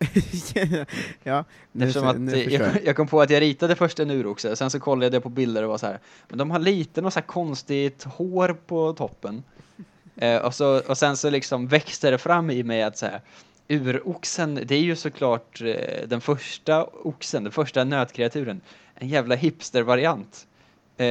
ja, 1.22 1.44
nu, 1.72 1.86
Eftersom 1.86 2.08
att 2.08 2.20
nu 2.20 2.36
jag. 2.36 2.52
jag, 2.52 2.84
jag 2.84 2.96
kom 2.96 3.06
på 3.06 3.20
att 3.20 3.30
jag 3.30 3.40
ritade 3.40 3.76
först 3.76 4.00
en 4.00 4.10
uroxe, 4.10 4.56
sen 4.56 4.70
så 4.70 4.80
kollade 4.80 5.16
jag 5.16 5.22
på 5.22 5.28
bilder 5.28 5.62
och 5.62 5.68
var 5.68 5.78
så 5.78 5.86
här, 5.86 5.98
men 6.28 6.38
de 6.38 6.50
har 6.50 6.58
lite 6.58 7.00
något 7.00 7.12
så 7.12 7.20
här 7.20 7.26
konstigt 7.26 8.04
hår 8.04 8.56
på 8.66 8.92
toppen. 8.92 9.42
Eh, 10.16 10.36
och, 10.36 10.54
så, 10.54 10.80
och 10.80 10.98
sen 10.98 11.16
så 11.16 11.30
liksom 11.30 11.68
växte 11.68 12.10
det 12.10 12.18
fram 12.18 12.50
i 12.50 12.62
mig 12.62 12.82
att 12.82 12.98
så 12.98 13.06
här, 13.06 13.20
uroxen, 13.68 14.60
det 14.64 14.74
är 14.74 14.80
ju 14.80 14.96
såklart 14.96 15.60
eh, 15.60 16.08
den 16.08 16.20
första 16.20 16.84
oxen, 16.84 17.44
den 17.44 17.52
första 17.52 17.84
nötkreaturen. 17.84 18.60
En 18.94 19.08
jävla 19.08 19.34
hipster-variant 19.34 20.46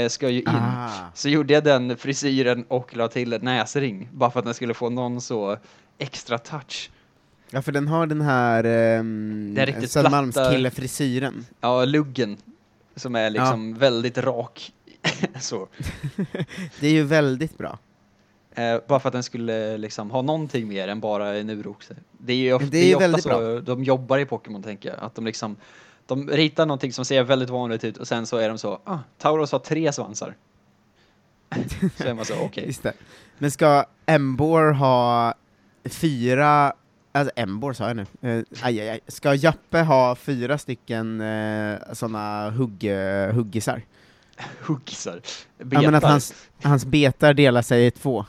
ska 0.09 0.29
ju 0.29 0.39
in. 0.39 0.47
Ah. 0.47 0.89
Så 1.13 1.29
gjorde 1.29 1.53
jag 1.53 1.63
den 1.63 1.97
frisyren 1.97 2.65
och 2.67 2.95
la 2.95 3.07
till 3.07 3.33
en 3.33 3.41
näsring, 3.41 4.09
bara 4.13 4.31
för 4.31 4.39
att 4.39 4.45
den 4.45 4.53
skulle 4.53 4.73
få 4.73 4.89
någon 4.89 5.21
så 5.21 5.57
extra 5.97 6.37
touch. 6.37 6.89
Ja, 7.51 7.61
för 7.61 7.71
den 7.71 7.87
har 7.87 8.07
den 8.07 8.21
här 8.21 8.65
um, 8.99 9.53
Det 9.55 9.61
är 9.61 9.65
riktigt 9.65 9.91
Södermalmskille-frisyren. 9.91 11.45
Ja, 11.61 11.85
luggen, 11.85 12.37
som 12.95 13.15
är 13.15 13.29
liksom 13.29 13.73
väldigt 13.73 14.17
rak. 14.17 14.73
så. 15.39 15.67
Det 16.79 16.87
är 16.87 16.91
ju 16.91 17.03
väldigt 17.03 17.57
bra. 17.57 17.79
Eh, 18.55 18.79
bara 18.87 18.99
för 18.99 19.09
att 19.09 19.13
den 19.13 19.23
skulle 19.23 19.77
liksom 19.77 20.11
ha 20.11 20.21
någonting 20.21 20.67
mer 20.67 20.87
än 20.87 20.99
bara 20.99 21.37
en 21.37 21.49
uroxe. 21.49 21.95
Det 22.17 22.33
är 22.33 22.37
ju 22.37 22.53
ofta, 22.53 22.67
Det 22.67 22.77
är 22.77 22.85
ju 22.85 22.95
ofta 22.95 23.07
väldigt 23.07 23.23
så 23.23 23.59
de 23.59 23.83
jobbar 23.83 24.17
i 24.17 24.25
Pokémon 24.25 24.63
tänker 24.63 24.89
jag. 24.89 24.99
Att 24.99 25.15
de 25.15 25.25
liksom, 25.25 25.55
de 26.09 26.27
ritar 26.29 26.65
någonting 26.65 26.93
som 26.93 27.05
ser 27.05 27.23
väldigt 27.23 27.49
vanligt 27.49 27.83
ut 27.83 27.97
och 27.97 28.07
sen 28.07 28.27
så 28.27 28.37
är 28.37 28.49
de 28.49 28.57
så, 28.57 28.79
ah, 28.83 28.97
Tauros 29.17 29.51
har 29.51 29.59
tre 29.59 29.93
svansar. 29.93 30.35
så 31.97 32.03
är 32.03 32.13
man 32.13 32.25
så, 32.25 32.41
okej. 32.41 32.75
Det. 32.81 32.93
Men 33.37 33.51
ska 33.51 33.85
Embor 34.05 34.71
ha 34.71 35.33
fyra, 35.85 36.73
alltså 37.11 37.33
Embor 37.35 37.73
sa 37.73 37.87
jag 37.87 37.95
nu, 37.95 38.05
eh, 38.21 38.43
aj, 38.61 38.79
aj, 38.79 38.89
aj. 38.89 38.99
ska 39.07 39.35
Jappe 39.35 39.79
ha 39.79 40.15
fyra 40.15 40.57
stycken 40.57 41.21
eh, 41.21 41.77
sådana 41.93 42.49
hugg, 42.49 42.83
huggisar? 43.33 43.81
Huggisar. 44.61 45.21
Ja, 45.57 45.65
men 45.65 45.85
att 45.85 46.01
Betar. 46.01 46.09
hans, 46.09 46.33
hans 46.63 46.85
betar 46.85 47.33
delar 47.33 47.61
sig 47.61 47.85
i 47.85 47.91
två, 47.91 48.25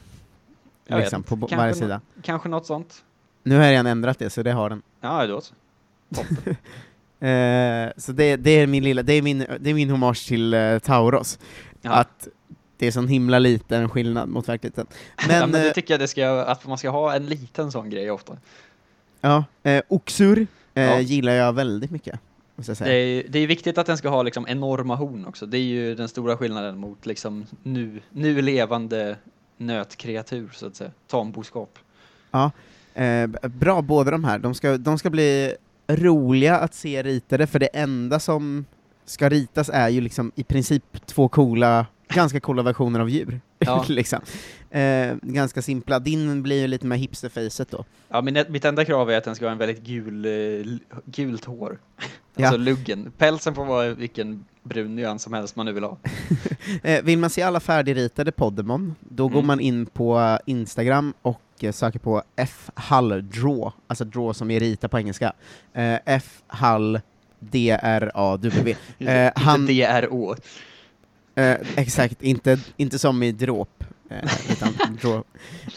Jag 0.87 0.99
liksom, 0.99 1.23
på 1.23 1.37
Kanske 1.37 1.57
varje 1.57 1.75
sida. 1.75 2.01
Kanske 2.23 2.49
något 2.49 2.67
sånt. 2.67 3.05
Nu 3.43 3.57
har 3.57 3.65
jag 3.65 3.73
redan 3.73 3.87
ändrat 3.87 4.19
det, 4.19 4.31
så 4.31 4.43
det 4.43 4.53
har 4.53 4.71
den. 4.71 4.83
Ja, 5.01 5.27
då 5.27 5.41
så. 5.41 5.55
Eh, 7.21 7.91
så 7.97 8.13
det, 8.13 8.37
det 8.37 8.51
är 8.51 8.67
min 8.67 8.85
lilla, 8.85 9.03
det 9.03 9.13
är 9.13 9.23
min, 9.23 9.47
det 9.61 9.71
är 9.71 9.75
min 9.75 9.91
hommage 9.91 10.27
till 10.29 10.55
eh, 10.55 10.79
Tauros. 10.79 11.39
Ja. 11.83 11.91
Att 11.93 12.29
det 12.77 12.87
är 12.87 12.91
sån 12.91 13.09
himla 13.09 13.39
liten 13.39 13.89
skillnad 13.89 14.29
mot 14.29 14.49
verkligheten. 14.49 14.87
Men, 15.29 15.37
ja, 15.37 15.47
men 15.47 15.53
det 15.63 15.67
eh, 15.69 15.73
tycker 15.73 15.95
jag 15.95 16.01
det 16.01 16.09
ska, 16.09 16.27
att 16.45 16.67
man 16.67 16.79
ska 16.79 16.91
ha 16.91 17.15
en 17.15 17.27
liten 17.27 17.73
sån 17.73 17.91
grej 17.91 18.11
ofta. 18.11 18.37
ja, 19.21 19.45
eh, 19.63 19.83
Oxur 19.89 20.47
eh, 20.75 20.83
Ja. 20.85 21.01
gillar 21.01 21.33
jag 21.33 21.53
väldigt 21.53 21.91
mycket. 21.91 22.19
Jag. 22.67 22.77
Det 22.79 22.91
är, 22.93 23.25
det 23.29 23.39
är 23.39 23.47
viktigt 23.47 23.79
att 23.79 23.87
den 23.87 23.97
ska 23.99 24.09
ha 24.09 24.23
liksom 24.23 24.47
enorma 24.49 24.95
horn 24.95 25.27
också. 25.27 25.47
Det 25.47 25.59
är 25.59 25.63
ju 25.63 25.95
den 25.95 26.09
stora 26.09 26.37
skillnaden 26.37 26.79
mot 26.79 27.07
liksom 27.07 27.47
nu, 27.63 28.01
nu 28.11 28.43
levande 28.43 29.17
nötkreatur 29.57 30.49
så 30.53 30.67
att 30.67 30.77
säga. 30.77 30.91
Tamboskap. 31.07 31.79
Eh, 32.95 33.27
b- 33.27 33.39
bra 33.43 33.83
båda 33.83 34.11
de 34.11 34.25
här, 34.25 34.39
de 34.39 34.55
ska, 34.55 34.77
de 34.79 34.99
ska 34.99 35.11
bli 35.11 35.55
roliga 35.97 36.57
att 36.57 36.75
se 36.75 37.03
ritade, 37.03 37.47
för 37.47 37.59
det 37.59 37.67
enda 37.67 38.21
som 38.21 38.65
ska 39.05 39.29
ritas 39.29 39.71
är 39.73 39.89
ju 39.89 40.01
liksom 40.01 40.33
i 40.35 40.45
princip 40.45 41.07
två 41.07 41.29
coola, 41.29 41.87
ganska 42.09 42.41
coola 42.41 42.63
versioner 42.63 43.01
av 43.01 43.11
djur. 43.11 43.41
Ja. 43.59 43.85
liksom. 43.89 44.21
Eh, 44.71 45.17
ganska 45.23 45.63
simpla. 45.63 45.99
Din 45.99 46.43
blir 46.43 46.61
ju 46.61 46.67
lite 46.67 46.87
mer 46.87 46.97
hipsterfacet 46.97 47.71
då. 47.71 47.85
Ja, 48.09 48.23
min, 48.23 48.45
mitt 48.49 48.65
enda 48.65 48.85
krav 48.85 49.11
är 49.11 49.17
att 49.17 49.25
den 49.25 49.35
ska 49.35 49.45
ha 49.45 49.53
en 49.53 49.59
väldigt 49.59 49.83
gul, 49.83 50.25
eh, 50.27 50.67
gult 51.05 51.45
hår. 51.45 51.79
Ja. 52.37 52.47
Alltså 52.47 52.59
luggen. 52.61 53.13
Pälsen 53.19 53.55
får 53.55 53.65
vara 53.65 53.95
vilken 53.95 54.45
brun 54.63 54.97
nyans 54.97 55.23
som 55.23 55.33
helst 55.33 55.57
man 55.57 55.67
nu 55.67 55.73
vill 55.73 55.85
ha. 55.85 55.99
Eh, 56.83 57.03
vill 57.05 57.19
man 57.19 57.31
se 57.31 57.43
alla 57.43 57.61
färdigritade 57.61 58.33
Podemon, 58.33 58.95
då 59.01 59.29
går 59.29 59.35
Mm. 59.39 59.47
man 59.47 59.61
in 59.61 59.87
på 59.87 60.39
Instagram 60.47 61.15
och 61.23 61.41
eh, 61.61 61.73
söker 61.73 61.99
på 61.99 62.23
fhalldraw, 62.37 63.73
alltså 63.87 64.05
draw 64.05 64.33
som 64.35 64.51
är 64.51 64.61
rita 64.61 64.89
på 64.89 64.99
engelska. 64.99 65.33
Eh, 65.73 66.21
fhall 66.21 67.01
D-R-A-W. 67.39 68.77
Eh, 68.99 69.33
han- 69.37 69.69
Inte 69.69 70.01
DRO. 70.01 70.35
Eh, 71.35 71.57
exakt, 71.77 72.23
inte, 72.23 72.59
inte 72.77 72.99
som 72.99 73.23
i 73.23 73.33
dråp, 73.33 73.85
eh, 74.11 74.53
utan 74.53 74.97
drå. 75.01 75.25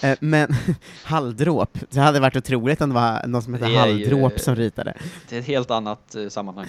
Eh, 0.01 0.17
men 0.19 0.47
halldråp, 1.03 1.77
det 1.89 1.99
hade 1.99 2.19
varit 2.19 2.35
otroligt 2.35 2.81
om 2.81 2.89
det 2.89 2.95
var 2.95 3.27
någon 3.27 3.41
som 3.41 3.53
hette 3.53 3.65
Det 3.65 3.75
är 3.77 3.87
ju- 3.87 4.09
halldråp 4.09 4.39
som 4.39 4.55
ritade. 4.55 4.93
Det 5.29 5.35
är 5.35 5.39
ett 5.39 5.45
helt 5.47 5.71
annat 5.71 6.15
eh, 6.15 6.27
sammanhang. 6.29 6.67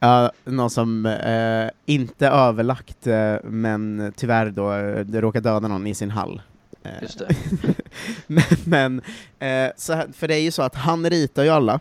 Ja, 0.00 0.30
någon 0.44 0.70
som 0.70 1.06
eh, 1.06 1.70
inte 1.86 2.28
överlagt, 2.28 3.06
eh, 3.06 3.34
men 3.44 4.12
tyvärr 4.16 4.50
då 4.50 4.72
eh, 4.72 5.04
råkar 5.20 5.40
döda 5.40 5.68
någon 5.68 5.86
i 5.86 5.94
sin 5.94 6.10
hall. 6.10 6.42
Eh, 6.82 6.90
Just 7.02 7.18
det. 7.18 7.28
men, 8.26 8.44
men 8.64 9.00
eh, 9.38 9.72
så 9.76 9.92
här, 9.92 10.06
för 10.12 10.28
det 10.28 10.34
är 10.34 10.40
ju 10.42 10.50
så 10.50 10.62
att 10.62 10.74
han 10.74 11.10
ritar 11.10 11.42
ju 11.44 11.50
alla, 11.50 11.80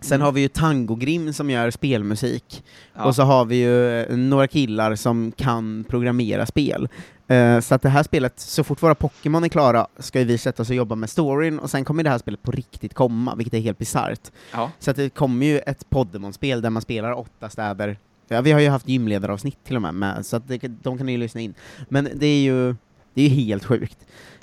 sen 0.00 0.14
Mm. 0.16 0.24
har 0.24 0.32
vi 0.32 0.40
ju 0.40 0.48
Tangogrim 0.48 1.32
som 1.32 1.50
gör 1.50 1.70
spelmusik, 1.70 2.64
Ja. 2.94 3.04
och 3.04 3.14
så 3.14 3.22
har 3.22 3.44
vi 3.44 3.56
ju 3.56 4.00
eh, 4.00 4.16
några 4.16 4.46
killar 4.48 4.94
som 4.94 5.32
kan 5.32 5.84
programmera 5.88 6.46
spel. 6.46 6.88
Eh, 7.28 7.60
så 7.60 7.74
att 7.74 7.82
det 7.82 7.88
här 7.88 8.02
spelet, 8.02 8.40
så 8.40 8.64
fort 8.64 8.82
våra 8.82 8.94
Pokémon 8.94 9.44
är 9.44 9.48
klara, 9.48 9.86
ska 9.98 10.18
ju 10.18 10.24
vi 10.24 10.38
sätta 10.38 10.62
oss 10.62 10.70
och 10.70 10.76
jobba 10.76 10.94
med 10.94 11.10
storyn, 11.10 11.58
och 11.58 11.70
sen 11.70 11.84
kommer 11.84 12.02
det 12.02 12.10
här 12.10 12.18
spelet 12.18 12.42
på 12.42 12.50
riktigt 12.50 12.94
komma, 12.94 13.34
vilket 13.34 13.54
är 13.54 13.60
helt 13.60 13.78
bisarrt. 13.78 14.30
ja. 14.52 14.70
Så 14.78 14.90
att 14.90 14.96
det 14.96 15.08
kommer 15.14 15.46
ju 15.46 15.58
ett 15.58 15.90
Poddemon-spel 15.90 16.62
där 16.62 16.70
man 16.70 16.82
spelar 16.82 17.12
åtta 17.18 17.48
städer. 17.48 17.98
Ja, 18.28 18.40
vi 18.40 18.52
har 18.52 18.60
ju 18.60 18.68
haft 18.68 18.88
gymledaravsnitt 18.88 19.64
till 19.64 19.76
och 19.76 19.82
med, 19.82 19.94
med 19.94 20.26
så 20.26 20.36
att 20.36 20.48
det, 20.48 20.58
de 20.82 20.96
kan 20.98 21.06
ni 21.06 21.12
ju 21.12 21.18
lyssna 21.18 21.40
in. 21.40 21.54
Men 21.88 22.08
det 22.14 22.26
är 22.26 22.40
ju, 22.42 22.74
det 23.14 23.22
är 23.22 23.28
ju 23.28 23.34
helt 23.44 23.64
sjukt. 23.64 23.98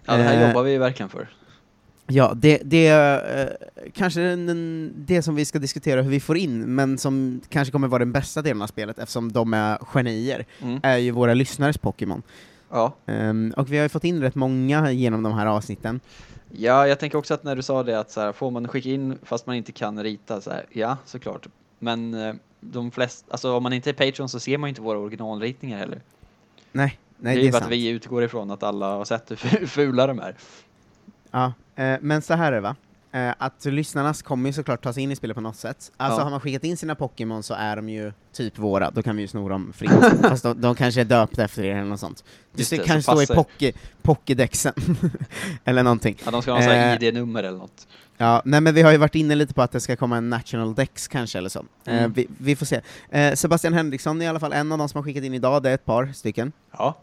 ja, 0.05 0.17
det 0.17 0.23
här 0.23 0.41
Eh, 0.41 0.47
jobbar 0.47 0.63
vi 0.63 0.77
verkligen 0.77 1.09
för. 1.09 1.27
Ja, 2.07 2.33
det, 2.35 2.61
det 2.65 2.87
är 2.87 3.41
eh, 3.41 3.49
kanske 3.93 4.21
den, 4.21 4.93
det 4.97 5.21
som 5.21 5.35
vi 5.35 5.45
ska 5.45 5.59
diskutera 5.59 6.01
hur 6.01 6.09
vi 6.09 6.19
får 6.19 6.37
in, 6.37 6.75
men 6.75 6.97
som 6.97 7.41
kanske 7.49 7.71
kommer 7.71 7.87
vara 7.87 7.99
den 7.99 8.11
bästa 8.11 8.41
delen 8.41 8.61
av 8.61 8.67
spelet, 8.67 8.99
eftersom 8.99 9.31
de 9.31 9.53
är 9.53 9.77
genier, 9.77 10.45
Mm. 10.61 10.79
är 10.83 10.97
ju 10.97 11.11
våra 11.11 11.33
lyssnares 11.33 11.77
Pokémon. 11.77 12.21
Ja. 12.69 12.93
Ehm, 13.05 13.53
och 13.57 13.71
vi 13.71 13.77
har 13.77 13.83
ju 13.83 13.89
fått 13.89 14.03
in 14.03 14.21
rätt 14.21 14.35
många 14.35 14.91
genom 14.91 15.23
de 15.23 15.33
här 15.33 15.45
avsnitten. 15.45 15.99
ja, 16.51 16.87
jag 16.87 16.99
tänker 16.99 17.17
också 17.17 17.33
att 17.33 17.43
när 17.43 17.55
du 17.55 17.61
sa 17.61 17.83
det 17.83 17.99
att 17.99 18.11
så 18.11 18.21
här, 18.21 18.31
får 18.31 18.51
man 18.51 18.67
skicka 18.67 18.89
in 18.89 19.17
fast 19.23 19.47
man 19.47 19.55
inte 19.55 19.71
kan 19.71 20.03
rita 20.03 20.41
så 20.41 20.49
här, 20.51 20.65
ja 20.71 20.97
såklart. 21.05 21.47
Men 21.79 22.13
eh, 22.13 22.33
de 22.59 22.91
flesta, 22.91 23.31
alltså 23.31 23.53
om 23.57 23.63
man 23.63 23.73
inte 23.73 23.89
är 23.89 23.93
Patreon 23.93 24.29
så 24.29 24.39
ser 24.39 24.57
man 24.57 24.67
ju 24.67 24.69
inte 24.69 24.81
våra 24.81 24.97
originalritningar 24.99 25.77
heller. 25.77 26.01
Nej, 26.71 26.99
nej 27.17 27.35
det 27.35 27.39
är 27.39 27.41
det 27.41 27.41
ju 27.41 27.47
är 27.47 27.51
för 27.51 27.61
att 27.65 27.71
vi 27.71 27.87
utgår 27.89 28.23
ifrån 28.23 28.51
att 28.51 28.63
alla 28.63 28.87
har 28.95 29.05
sett 29.05 29.31
hur 29.31 29.35
fu- 29.35 29.65
fula 29.67 30.07
de 30.07 30.19
är. 30.19 30.35
Ja, 31.31 31.53
eh, 31.75 31.95
men 32.01 32.21
så 32.21 32.33
här 32.33 32.47
är 32.51 32.55
det 32.55 32.61
va? 32.61 32.75
Eh, 33.11 33.33
att 33.37 33.65
lyssnarna 33.65 34.13
kommer 34.13 34.49
ju 34.49 34.53
såklart 34.53 34.83
ta 34.83 34.93
sig 34.93 35.03
in 35.03 35.11
i 35.11 35.15
spelet 35.15 35.35
på 35.35 35.41
något 35.41 35.55
sätt. 35.55 35.91
Alltså 35.97 36.19
Ja. 36.19 36.23
har 36.23 36.31
man 36.31 36.39
skickat 36.39 36.63
in 36.63 36.77
sina 36.77 36.95
Pokémon 36.95 37.43
så 37.43 37.53
är 37.53 37.75
de 37.75 37.89
ju 37.89 38.11
typ 38.33 38.57
våra, 38.57 38.91
då 38.91 39.03
kan 39.03 39.15
vi 39.15 39.21
ju 39.21 39.27
sno 39.27 39.49
dem 39.49 39.73
fritt. 39.75 39.91
Fast 40.21 40.43
de, 40.43 40.61
de 40.61 40.75
kanske 40.75 41.01
är 41.01 41.05
döpta 41.05 41.43
efter 41.43 41.63
er 41.63 41.75
eller 41.75 41.83
något 41.89 41.99
sånt. 41.99 42.23
Det, 42.53 42.59
Just 42.59 42.67
ska- 42.71 42.77
det, 42.81 42.87
kanske 42.87 43.11
så 43.11 43.17
stå 43.25 43.33
i 43.33 43.35
poke, 43.35 43.71
Pokédexen, 44.01 44.73
eller 45.65 45.83
någonting. 45.83 46.17
Ja, 46.25 46.31
de 46.31 46.41
ska 46.41 46.51
ha 46.51 46.59
här 46.59 46.97
Eh, 47.01 47.03
ID-nummer 47.03 47.43
eller 47.43 47.57
något. 47.57 47.87
Ja, 48.17 48.41
nej 48.45 48.61
men 48.61 48.73
vi 48.73 48.81
har 48.81 48.91
ju 48.91 48.97
varit 48.97 49.15
inne 49.15 49.35
lite 49.35 49.53
på 49.53 49.61
att 49.61 49.71
det 49.71 49.79
ska 49.79 49.95
komma 49.95 50.17
en 50.17 50.29
National 50.29 50.75
Dex 50.75 51.07
kanske, 51.07 51.37
eller 51.37 51.49
så. 51.49 51.59
Eh, 51.85 51.97
Mm. 51.97 52.13
vi, 52.13 52.27
vi 52.37 52.55
får 52.55 52.65
se. 52.65 52.81
Eh, 53.09 53.33
Sebastian 53.33 53.73
Henriksson 53.73 54.21
är 54.21 54.25
i 54.25 54.27
alla 54.27 54.39
fall 54.39 54.53
en 54.53 54.71
av 54.71 54.77
de 54.77 54.89
som 54.89 54.97
har 54.97 55.03
skickat 55.03 55.23
in 55.23 55.33
idag, 55.33 55.63
det 55.63 55.69
är 55.69 55.73
ett 55.73 55.85
par 55.85 56.11
stycken. 56.13 56.51
Ja. 56.77 56.97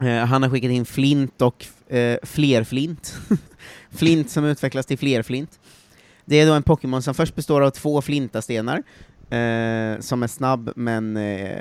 Eh, 0.00 0.24
han 0.24 0.42
har 0.42 0.50
skickat 0.50 0.70
in 0.70 0.84
Flint 0.84 1.42
och 1.42 1.66
eh, 1.94 2.18
Flerflint. 2.22 3.14
flint 3.90 4.30
som 4.30 4.44
utvecklas 4.44 4.86
till 4.86 4.98
Flerflint. 4.98 5.60
Det 6.24 6.36
är 6.40 6.46
då 6.46 6.52
en 6.52 6.62
Pokémon 6.62 7.02
som 7.02 7.14
först 7.14 7.34
består 7.34 7.60
av 7.60 7.70
två 7.70 8.02
flintastenar, 8.02 8.76
eh, 9.30 10.00
som 10.00 10.22
är 10.22 10.26
snabb 10.26 10.72
men 10.76 11.16
eh, 11.16 11.60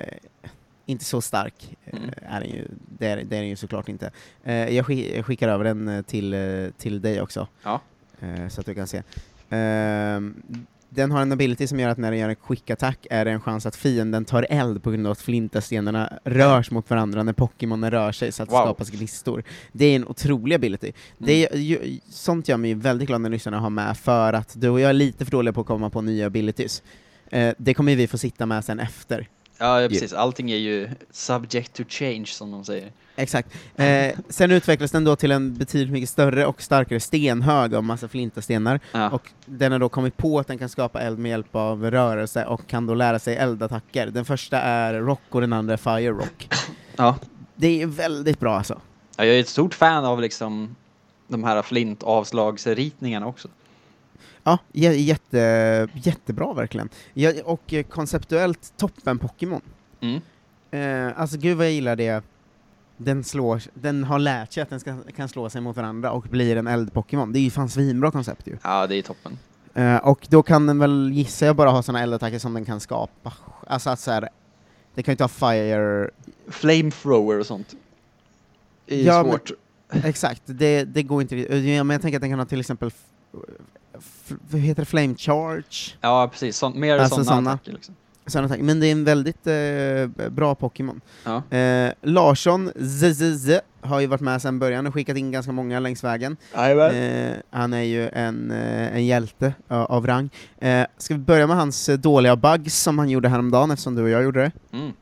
inte 0.86 1.06
så 1.06 1.22
stark. 1.22 1.76
Eh, 1.86 1.94
Mm. 1.98 2.10
är 2.30 2.40
den 2.42 2.50
ju, 2.50 2.68
det, 2.98 3.08
är, 3.08 3.16
det 3.18 3.22
är 3.38 3.40
den 3.42 3.48
ju 3.50 3.56
såklart 3.56 3.90
inte. 3.90 4.12
Eh, 4.44 4.76
jag, 4.76 4.86
skick, 4.86 5.12
jag 5.18 5.26
skickar 5.26 5.50
över 5.50 5.64
den 5.64 6.04
till, 6.04 6.36
till 6.78 7.02
dig 7.02 7.22
också, 7.22 7.48
Ja. 7.64 7.82
så 8.50 8.60
att 8.62 8.66
du 8.66 8.74
kan 8.76 8.88
se. 8.88 9.04
Den 10.96 11.12
har 11.12 11.22
en 11.22 11.32
ability 11.32 11.68
som 11.68 11.80
gör 11.80 11.90
att 11.90 11.98
när 11.98 12.12
den 12.12 12.20
gör 12.20 12.30
en 12.30 12.36
quick 12.36 12.70
attack 12.70 13.08
är 13.10 13.26
det 13.26 13.32
en 13.32 13.42
chans 13.42 13.66
att 13.66 13.76
fienden 13.76 14.26
tar 14.26 14.48
eld 14.50 14.84
på 14.84 14.92
grund 14.92 15.08
av 15.08 15.12
att 15.12 15.22
flintastenarna 15.22 16.20
rörs 16.24 16.72
mot 16.72 16.90
varandra 16.90 17.24
när 17.24 17.34
Pokémonen 17.34 17.92
rör 17.92 18.12
sig, 18.12 18.32
så 18.32 18.44
att 18.44 18.50
det 18.50 18.56
Wow. 18.56 18.66
skapas 18.66 18.90
glistor. 18.90 19.44
Det 19.72 19.86
är 19.86 19.96
en 19.96 20.08
otrolig 20.08 20.56
ability. 20.56 20.92
Det 21.18 21.48
är, 21.48 21.58
ju, 21.58 22.00
sånt 22.10 22.48
gör 22.48 22.58
mig 22.58 22.74
väldigt 22.74 23.08
glad 23.08 23.22
när 23.22 23.30
lyssnarna 23.30 23.60
har 23.60 23.70
med, 23.70 23.98
för 23.98 24.34
att 24.34 24.54
du 24.62 24.70
och 24.70 24.80
jag 24.80 24.90
är 24.90 24.94
lite 24.94 25.26
för 25.26 25.32
dåliga 25.32 25.54
på 25.54 25.62
att 25.62 25.68
komma 25.68 25.90
på 25.90 26.02
nya 26.02 26.26
abilities. 26.28 26.84
Eh, 27.32 27.54
det 27.58 27.74
kommer 27.74 27.96
vi 27.96 28.08
få 28.08 28.18
sitta 28.18 28.46
med 28.46 28.66
sen 28.66 28.80
efter. 28.80 29.28
Ja, 29.58 29.88
precis. 29.90 30.14
Allting 30.14 30.52
är 30.52 30.58
ju 30.58 30.90
subject 31.12 31.74
to 31.74 31.84
change 31.90 32.26
som 32.26 32.52
de 32.52 32.66
säger. 32.66 32.92
Exakt. 33.16 33.50
Eh, 33.76 34.12
sen 34.30 34.52
utvecklas 34.52 34.92
den 34.92 35.04
då 35.04 35.16
till 35.16 35.32
en 35.32 35.54
betydligt 35.54 35.92
mycket 35.92 36.10
större 36.10 36.46
och 36.46 36.62
starkare 36.62 37.00
stenhög 37.00 37.76
av 37.76 37.84
massa 37.84 38.08
flintastenar, 38.08 38.80
Ja. 38.92 39.10
och 39.10 39.30
den 39.46 39.72
har 39.72 39.80
då 39.80 39.90
kommit 39.90 40.18
på 40.18 40.40
att 40.40 40.48
den 40.48 40.58
kan 40.58 40.70
skapa 40.70 41.02
eld 41.02 41.20
med 41.20 41.30
hjälp 41.30 41.56
av 41.56 41.92
rörelse 41.92 42.46
och 42.46 42.68
kan 42.68 42.86
då 42.86 42.94
lära 42.96 43.20
sig 43.20 43.36
eldattacker. 43.36 44.08
Den 44.08 44.26
första 44.26 44.60
är 44.62 44.94
Rock 44.94 45.22
och 45.30 45.42
den 45.42 45.54
andra 45.54 45.74
är 45.74 45.78
Fire 45.78 46.12
Rock. 46.12 46.50
ja. 46.96 47.16
Det 47.56 47.82
är 47.82 47.88
väldigt 47.88 48.40
bra 48.40 48.58
alltså. 48.58 48.82
Ja, 49.18 49.26
jag 49.26 49.36
är 49.36 49.40
ett 49.40 49.48
stort 49.48 49.74
fan 49.74 50.06
av 50.06 50.22
liksom 50.22 50.76
de 51.28 51.44
här 51.44 51.62
flint-avslagsritningarna 51.62 53.28
också. 53.28 53.48
Ja, 54.44 54.58
jä- 54.74 54.92
jätte, 54.94 55.88
jättebra 55.94 56.54
verkligen. 56.54 56.90
Och 57.46 57.74
eh, 57.74 57.84
konceptuellt 57.84 58.74
toppen 58.78 59.20
Pokémon. 59.20 59.62
Mm. 60.02 60.22
Eh, 60.72 61.20
alltså 61.22 61.38
gud 61.38 61.58
vad 61.58 61.66
jag 61.66 61.74
gillar 61.74 61.96
det. 61.96 62.24
Den, 62.98 63.24
slår, 63.24 63.62
den 63.74 64.04
har 64.04 64.20
lärt 64.20 64.54
sig 64.54 64.64
att 64.64 64.70
den 64.70 64.80
ska, 64.80 64.98
kan 65.16 65.30
slå 65.30 65.50
sig 65.50 65.62
mot 65.62 65.76
varandra 65.76 66.12
och 66.12 66.24
blir 66.24 66.56
en 66.56 66.68
eld-Pokémon. 66.68 67.34
Det 67.34 67.40
är 67.40 67.42
ju 67.42 67.50
fan 67.52 67.70
svinbra 67.70 68.12
koncept 68.12 68.48
ju. 68.48 68.58
Ja, 68.64 68.88
det 68.88 68.96
är 68.96 69.02
toppen. 69.02 69.38
Eh, 69.74 69.96
och 69.98 70.28
då 70.30 70.44
kan 70.44 70.66
den 70.68 70.80
väl, 70.80 71.12
gissar 71.14 71.46
jag, 71.46 71.56
bara 71.56 71.70
ha 71.70 71.84
såna 71.84 72.02
eldattacker 72.04 72.40
som 72.40 72.54
den 72.54 72.66
kan 72.66 72.80
skapa. 72.80 73.34
Alltså 73.68 73.90
att 73.90 74.00
så 74.00 74.12
här, 74.12 74.30
det 74.96 75.04
kan 75.04 75.12
ju 75.12 75.14
inte 75.14 75.24
ha 75.24 75.28
fire... 75.30 76.10
Flamethrower 76.48 77.40
och 77.40 77.46
sånt. 77.46 77.76
Det 78.86 78.96
är 78.96 79.00
ju 79.00 79.06
Ja, 79.06 79.24
men- 79.24 79.32
svårt. 79.32 79.52
Exakt, 80.04 80.42
det, 80.46 80.84
det 80.84 81.04
går 81.04 81.22
inte 81.22 81.36
Men 81.84 81.90
jag 81.90 82.02
tänker 82.02 82.18
att 82.18 82.22
den 82.22 82.30
kan 82.30 82.40
ha 82.40 82.46
till 82.46 82.60
exempel, 82.60 82.92
vad 84.28 84.62
heter 84.62 84.82
det, 84.82 84.86
flame 84.86 85.16
charge? 85.16 85.96
Ja, 86.02 86.30
precis. 86.32 86.58
Sån, 86.58 86.80
mer 86.80 86.98
Alltså 86.98 87.24
sådana 87.24 87.36
såna. 87.42 87.52
attacker 87.52 87.72
liksom. 87.72 87.96
Sådana 88.26 88.46
attacker. 88.46 88.64
Men 88.64 88.80
det 88.80 88.88
är 88.88 88.92
en 88.92 89.04
väldigt 89.04 89.48
eh, 89.48 90.30
bra 90.30 90.56
Pokémon. 90.56 91.02
Ja. 91.24 91.58
Eh, 91.58 91.92
Larsson 92.02 92.72
ZZZ 92.76 93.50
har 93.82 94.00
ju 94.00 94.08
varit 94.08 94.22
med 94.22 94.42
sedan 94.42 94.60
början 94.60 94.88
och 94.88 94.94
skickat 94.94 95.18
in 95.18 95.32
ganska 95.32 95.52
många 95.52 95.80
längs 95.80 96.04
vägen. 96.04 96.38
Eh, 96.54 97.34
han 97.50 97.74
är 97.74 97.82
ju 97.82 98.10
en, 98.10 98.52
eh, 98.52 98.96
en 98.96 99.06
hjälte 99.06 99.54
av 99.68 100.08
rang. 100.08 100.30
Eh, 100.60 100.86
ska 100.98 101.14
vi 101.14 101.20
börja 101.20 101.48
med 101.48 101.58
hans 101.58 101.90
eh, 101.90 101.98
dåliga 101.98 102.36
bugs 102.36 102.82
som 102.82 103.00
han 103.00 103.10
gjorde 103.10 103.30
häromdagen 103.30 103.72
eftersom 103.72 103.96
du 103.96 104.04
och 104.04 104.10
jag 104.10 104.24
gjorde 104.24 104.40
det? 104.42 104.52
Mm. 104.78 104.94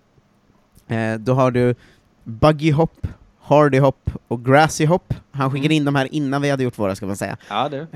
Eh, 0.88 1.20
då 1.20 1.34
har 1.34 1.52
du 1.52 1.76
Buggy 2.24 2.72
Hop, 2.72 3.08
Hardy 3.52 3.80
Hop 3.80 4.10
och 4.28 4.46
Grassy 4.46 4.86
Hop. 4.86 5.14
Han 5.32 5.52
skickade 5.52 5.66
Mm. 5.74 5.78
in 5.78 5.86
de 5.86 5.96
här 5.96 6.08
innan 6.14 6.42
vi 6.42 6.50
hade 6.50 6.64
gjort 6.64 6.80
våra, 6.80 6.96
ska 6.96 7.06
man 7.06 7.18
säga. 7.18 7.38
Ja, 7.50 7.70
det. 7.70 7.88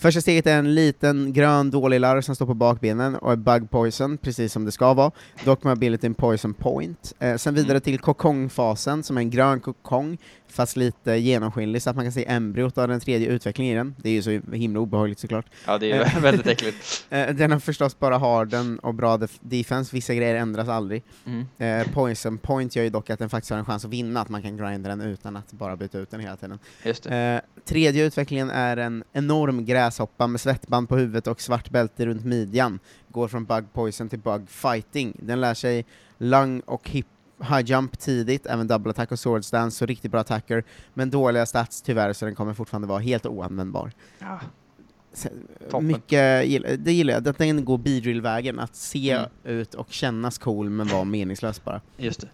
Första 0.00 0.20
steget 0.20 0.46
är 0.46 0.58
en 0.58 0.74
liten 0.74 1.32
grön 1.32 1.70
dålig 1.70 2.00
larv 2.00 2.20
som 2.22 2.34
står 2.34 2.46
på 2.46 2.54
bakbenen 2.54 3.16
och 3.16 3.32
är 3.32 3.36
bug 3.36 3.70
poison, 3.70 4.18
precis 4.18 4.52
som 4.52 4.64
det 4.64 4.72
ska 4.72 4.94
vara. 4.94 5.10
Dock 5.44 5.64
med 5.64 5.72
abilityn 5.72 6.14
poison 6.14 6.54
point. 6.54 7.12
Eh, 7.18 7.36
sen 7.36 7.54
vidare 7.54 7.70
Mm. 7.70 7.80
till 7.80 7.98
kokongfasen, 7.98 9.02
som 9.02 9.16
är 9.16 9.20
en 9.20 9.30
grön 9.30 9.60
kokong, 9.60 10.18
fast 10.48 10.76
lite 10.76 11.12
genomskinlig, 11.16 11.82
så 11.82 11.90
att 11.90 11.96
man 11.96 12.04
kan 12.04 12.12
se 12.12 12.24
embryot 12.28 12.78
av 12.78 12.88
den 12.88 13.00
tredje 13.00 13.28
utvecklingen 13.28 13.72
i 13.74 13.76
den. 13.78 13.94
Det 13.98 14.08
är 14.08 14.12
ju 14.12 14.22
så 14.22 14.52
himla 14.56 14.80
obehagligt 14.80 15.18
såklart. 15.18 15.46
Ja, 15.66 15.78
det 15.78 15.92
är 15.92 16.20
väldigt 16.20 16.46
äckligt. 16.46 16.76
Eh, 17.10 17.34
den 17.34 17.52
har 17.52 17.58
förstås 17.58 17.98
bara 17.98 18.18
harden 18.18 18.78
och 18.78 18.94
bra 18.94 19.16
def- 19.16 19.38
defense, 19.40 19.96
vissa 19.96 20.14
grejer 20.14 20.34
ändras 20.34 20.68
aldrig. 20.68 21.02
Mm. 21.26 21.46
Eh, 21.80 21.92
poison 21.94 22.38
point 22.38 22.76
gör 22.76 22.82
ju 22.84 22.90
dock 22.90 23.10
att 23.10 23.18
den 23.18 23.28
faktiskt 23.30 23.50
har 23.50 23.58
en 23.58 23.64
chans 23.64 23.84
att 23.84 23.90
vinna, 23.90 24.20
att 24.20 24.28
man 24.28 24.42
kan 24.42 24.56
grinda 24.56 24.88
den 24.88 25.00
utan 25.00 25.36
att 25.36 25.52
bara 25.52 25.76
byta 25.76 25.98
ut 25.98 26.10
den 26.10 26.20
hela 26.20 26.36
tiden. 26.36 26.58
Just 26.84 27.02
det. 27.02 27.16
Eh, 27.16 27.64
tredje 27.64 28.04
utvecklingen 28.06 28.50
är 28.50 28.76
en 28.76 29.04
enorm 29.12 29.64
gräshoppa 29.90 30.26
med 30.26 30.40
svettband 30.40 30.88
på 30.88 30.96
huvudet 30.96 31.26
och 31.26 31.40
svart 31.40 31.70
bälte 31.70 32.06
runt 32.06 32.24
midjan. 32.24 32.78
Går 33.08 33.28
från 33.28 33.44
bug 33.44 33.64
poison 33.72 34.08
till 34.08 34.18
bug 34.18 34.48
fighting. 34.48 35.16
Den 35.22 35.40
lär 35.40 35.54
sig 35.54 35.84
lung 36.18 36.60
och 36.60 36.90
hip 36.90 37.06
high 37.42 37.60
jump 37.60 37.98
tidigt, 37.98 38.46
även 38.46 38.66
double 38.68 38.90
attack 38.90 39.12
och 39.12 39.18
sword 39.18 39.44
stance, 39.44 39.78
så 39.78 39.86
riktigt 39.86 40.10
bra 40.10 40.20
attacker, 40.20 40.64
men 40.94 41.10
dåliga 41.10 41.46
stats 41.46 41.82
tyvärr, 41.82 42.12
så 42.12 42.24
den 42.24 42.34
kommer 42.34 42.54
fortfarande 42.54 42.88
vara 42.88 42.98
helt 42.98 43.26
oanvändbar. 43.26 43.92
Ja. 44.18 44.40
Toppen. 45.70 45.86
mycket, 45.86 46.84
det 46.84 46.92
gillar 46.92 47.14
jag, 47.14 47.28
att 47.28 47.38
den 47.38 47.64
går 47.64 47.78
Beedrill-vägen, 47.78 48.58
att 48.58 48.76
se 48.76 49.10
Mm. 49.10 49.28
ut 49.44 49.74
och 49.74 49.92
kännas 49.92 50.38
cool 50.38 50.70
men 50.70 50.88
vara 50.88 51.04
meningslös 51.04 51.64
bara. 51.64 51.80
Just 51.96 52.20
det. 52.20 52.28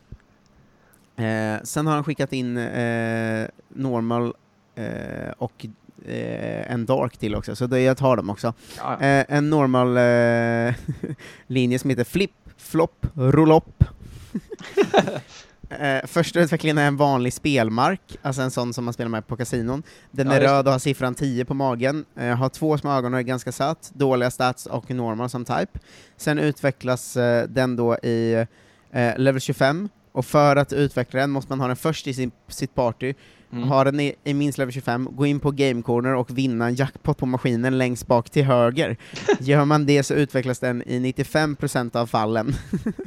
Eh, 1.25 1.63
sen 1.63 1.87
har 1.87 1.95
han 1.95 2.05
skickat 2.05 2.33
in 2.33 2.57
eh, 2.57 3.49
normal 3.69 4.35
eh, 4.75 5.31
och 5.39 5.67
eh, 6.05 6.73
en 6.73 6.87
dark 6.87 7.17
till 7.17 7.35
också, 7.35 7.57
så 7.57 7.67
det, 7.67 7.81
jag 7.81 7.97
tar 7.97 8.17
dem 8.17 8.31
också. 8.31 8.55
Ja, 8.79 8.97
ja. 9.01 9.07
Eh, 9.07 9.25
en 9.29 9.51
normal 9.51 9.97
eh, 9.97 10.75
linje 11.47 11.79
som 11.79 11.91
heter 11.91 12.05
flip, 12.05 12.31
flop, 12.57 13.07
roll-up. 13.15 13.85
eh, 15.71 16.07
första 16.07 16.41
utvecklingen 16.41 16.79
är 16.79 16.87
en 16.87 16.97
vanlig 16.97 17.33
spelmark, 17.33 18.01
alltså 18.23 18.43
en 18.43 18.51
sån 18.51 18.75
som 18.75 18.85
man 18.85 18.95
spelar 18.95 19.09
med 19.11 19.27
på 19.27 19.37
kasinon. 19.37 19.83
Den 20.11 20.27
Ja, 20.27 20.35
är 20.35 20.41
röd 20.41 20.67
och 20.67 20.73
har 20.73 20.79
siffran 20.79 21.15
10 21.15 21.45
på 21.45 21.55
magen, 21.55 22.05
eh, 22.17 22.35
har 22.37 22.49
två 22.49 22.79
små 22.79 22.93
ögon 22.93 23.15
och 23.15 23.21
är 23.21 23.25
ganska 23.25 23.53
söt, 23.53 23.91
dåliga 23.95 24.31
stats 24.31 24.67
och 24.67 24.91
normal 24.91 25.31
som 25.31 25.45
type. 25.45 25.79
Sen 26.17 26.39
utvecklas 26.39 27.17
eh, 27.17 27.49
den 27.49 27.77
då 27.77 27.97
i 27.97 28.47
eh, 28.91 29.19
level 29.19 29.41
25, 29.41 29.89
och 30.13 30.27
för 30.27 30.57
att 30.57 30.73
utveckla 30.73 31.21
den 31.21 31.31
måste 31.31 31.53
man 31.53 31.61
ha 31.61 31.67
den 31.67 31.77
först 31.77 32.07
i 32.07 32.15
sin, 32.15 32.31
sitt 32.49 32.75
party, 32.75 33.15
Mm. 33.53 33.69
ha 33.69 33.85
den 33.85 34.01
i, 34.01 34.15
i 34.25 34.35
minst 34.35 34.59
level 34.59 34.73
25, 34.73 35.09
gå 35.13 35.27
in 35.27 35.41
på 35.41 35.51
Game 35.51 35.83
Corner 35.83 36.15
och 36.15 36.39
vinna 36.39 36.67
en 36.67 36.75
jackpot 36.75 37.19
på 37.19 37.27
maskinen 37.27 37.79
längst 37.79 38.07
bak 38.07 38.31
till 38.31 38.45
höger. 38.45 38.97
Gör 39.41 39.65
man 39.65 39.87
det 39.87 40.03
så 40.03 40.15
utvecklas 40.15 40.59
den 40.59 40.83
i 40.83 40.99
95% 40.99 41.97
av 41.97 42.07
fallen 42.07 42.55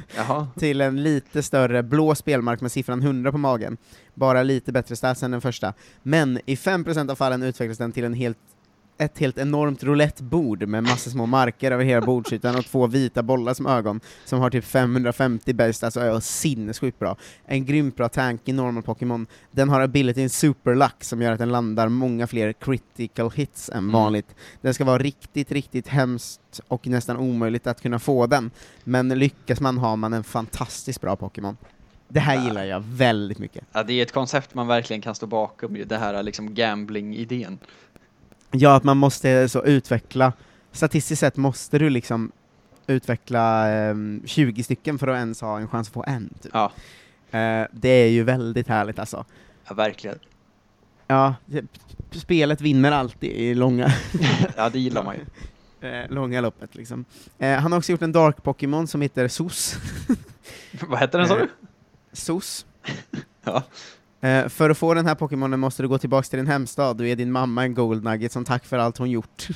till 0.58 0.80
en 0.80 1.02
lite 1.02 1.42
större 1.42 1.82
blå 1.82 2.14
spelmark 2.14 2.60
med 2.60 2.72
siffran 2.72 3.02
100 3.02 3.32
på 3.32 3.38
magen. 3.38 3.76
Bara 4.14 4.42
lite 4.42 4.72
bättre 4.72 4.96
stats 4.96 5.22
än 5.22 5.30
den 5.30 5.40
första. 5.40 5.74
Men 6.02 6.40
i 6.46 6.54
5% 6.54 7.10
av 7.10 7.14
fallen 7.14 7.42
utvecklas 7.42 7.78
den 7.78 7.92
till 7.92 8.04
en 8.04 8.14
helt 8.14 8.38
ett 9.00 9.18
helt 9.18 9.38
enormt 9.38 9.82
roulettebord 9.84 10.68
med 10.68 10.82
massor 10.82 11.10
små 11.10 11.26
marker 11.26 11.70
över 11.70 11.84
hela 11.84 12.06
bordsytan 12.06 12.56
och 12.56 12.64
två 12.64 12.86
vita 12.86 13.22
bollar 13.22 13.54
som 13.54 13.66
ögon, 13.66 14.00
som 14.24 14.40
har 14.40 14.50
typ 14.50 14.64
550 14.64 15.52
bäst, 15.52 15.84
alltså 15.84 16.00
är 16.00 16.20
sinnessjukt 16.20 16.98
bra. 16.98 17.16
En 17.44 17.64
grymt 17.66 17.96
bra 17.96 18.08
tank 18.08 18.40
i 18.44 18.52
normal 18.52 18.82
Pokémon. 18.82 19.26
Den 19.50 19.68
har 19.68 19.80
abilityn 19.80 20.30
Super 20.30 20.74
Luck 20.74 21.04
som 21.04 21.22
gör 21.22 21.32
att 21.32 21.38
den 21.38 21.52
landar 21.52 21.88
många 21.88 22.26
fler 22.26 22.52
critical 22.52 23.30
hits 23.30 23.68
än 23.68 23.78
Mm. 23.78 23.92
vanligt. 23.92 24.34
Den 24.60 24.74
ska 24.74 24.84
vara 24.84 24.98
riktigt, 24.98 25.52
riktigt 25.52 25.88
hemskt 25.88 26.60
och 26.68 26.86
nästan 26.86 27.16
omöjligt 27.16 27.66
att 27.66 27.82
kunna 27.82 27.98
få 27.98 28.26
den, 28.26 28.50
men 28.84 29.08
lyckas 29.08 29.60
man 29.60 29.78
har 29.78 29.96
man 29.96 30.12
en 30.12 30.24
fantastiskt 30.24 31.00
bra 31.00 31.16
Pokémon. 31.16 31.56
Det 32.08 32.20
här 32.20 32.34
Ja. 32.34 32.44
gillar 32.44 32.64
jag 32.64 32.80
väldigt 32.80 33.38
mycket. 33.38 33.64
Ja, 33.72 33.82
det 33.82 33.92
är 33.92 34.02
ett 34.02 34.12
koncept 34.12 34.54
man 34.54 34.66
verkligen 34.66 35.02
kan 35.02 35.14
stå 35.14 35.26
bakom, 35.26 35.78
det 35.86 35.96
här 35.96 36.22
liksom 36.22 36.54
gambling-idén. 36.54 37.58
Ja, 38.50 38.76
att 38.76 38.84
man 38.84 38.96
måste 38.96 39.48
så 39.48 39.64
utveckla, 39.64 40.32
statistiskt 40.72 41.20
sett 41.20 41.36
måste 41.36 41.78
du 41.78 41.90
liksom 41.90 42.32
utveckla 42.86 43.68
ehm, 43.68 44.22
20 44.26 44.62
stycken 44.62 44.98
för 44.98 45.08
att 45.08 45.16
ens 45.16 45.40
ha 45.40 45.58
en 45.58 45.68
chans 45.68 45.88
att 45.88 45.94
få 45.94 46.04
en. 46.06 46.34
Typ. 46.42 46.50
Ja, 46.54 46.72
Eh, 47.30 47.66
det 47.72 47.88
är 47.88 48.08
ju 48.08 48.22
väldigt 48.24 48.68
härligt 48.68 48.98
alltså. 48.98 49.24
ja 49.68 49.74
verkligen. 49.74 50.18
Ja, 51.06 51.34
det, 51.46 51.64
spelet 52.12 52.60
vinner 52.60 52.92
alltid 52.92 53.30
i 53.30 53.54
långa, 53.54 53.92
Ja, 54.56 54.68
det 54.68 54.78
gillar 54.78 55.04
man 55.04 55.16
ju. 55.16 55.22
eh, 55.88 56.10
långa 56.10 56.40
loppet 56.40 56.74
liksom. 56.74 57.04
Eh, 57.38 57.58
han 57.58 57.72
har 57.72 57.78
också 57.78 57.92
gjort 57.92 58.02
en 58.02 58.12
Dark 58.12 58.42
Pokémon 58.42 58.86
som 58.86 59.00
heter 59.00 59.28
SOS. 59.28 59.76
Vad 60.88 61.00
heter 61.00 61.18
den 61.18 61.28
sa 61.28 61.36
du? 61.36 61.48
SOS. 62.12 62.66
Ja. 63.44 63.62
Eh, 64.20 64.48
för 64.48 64.70
att 64.70 64.78
få 64.78 64.94
den 64.94 65.06
här 65.06 65.14
Pokémonen 65.14 65.60
måste 65.60 65.82
du 65.82 65.88
gå 65.88 65.98
tillbaka 65.98 66.28
till 66.28 66.38
din 66.38 66.46
hemstad 66.46 67.00
och 67.00 67.06
ge 67.06 67.14
din 67.14 67.32
mamma 67.32 67.62
en 67.62 67.74
Gold 67.74 68.04
Nugget 68.04 68.32
som 68.32 68.44
tack 68.44 68.64
för 68.64 68.78
allt 68.78 68.98
hon 68.98 69.10
gjort. 69.10 69.48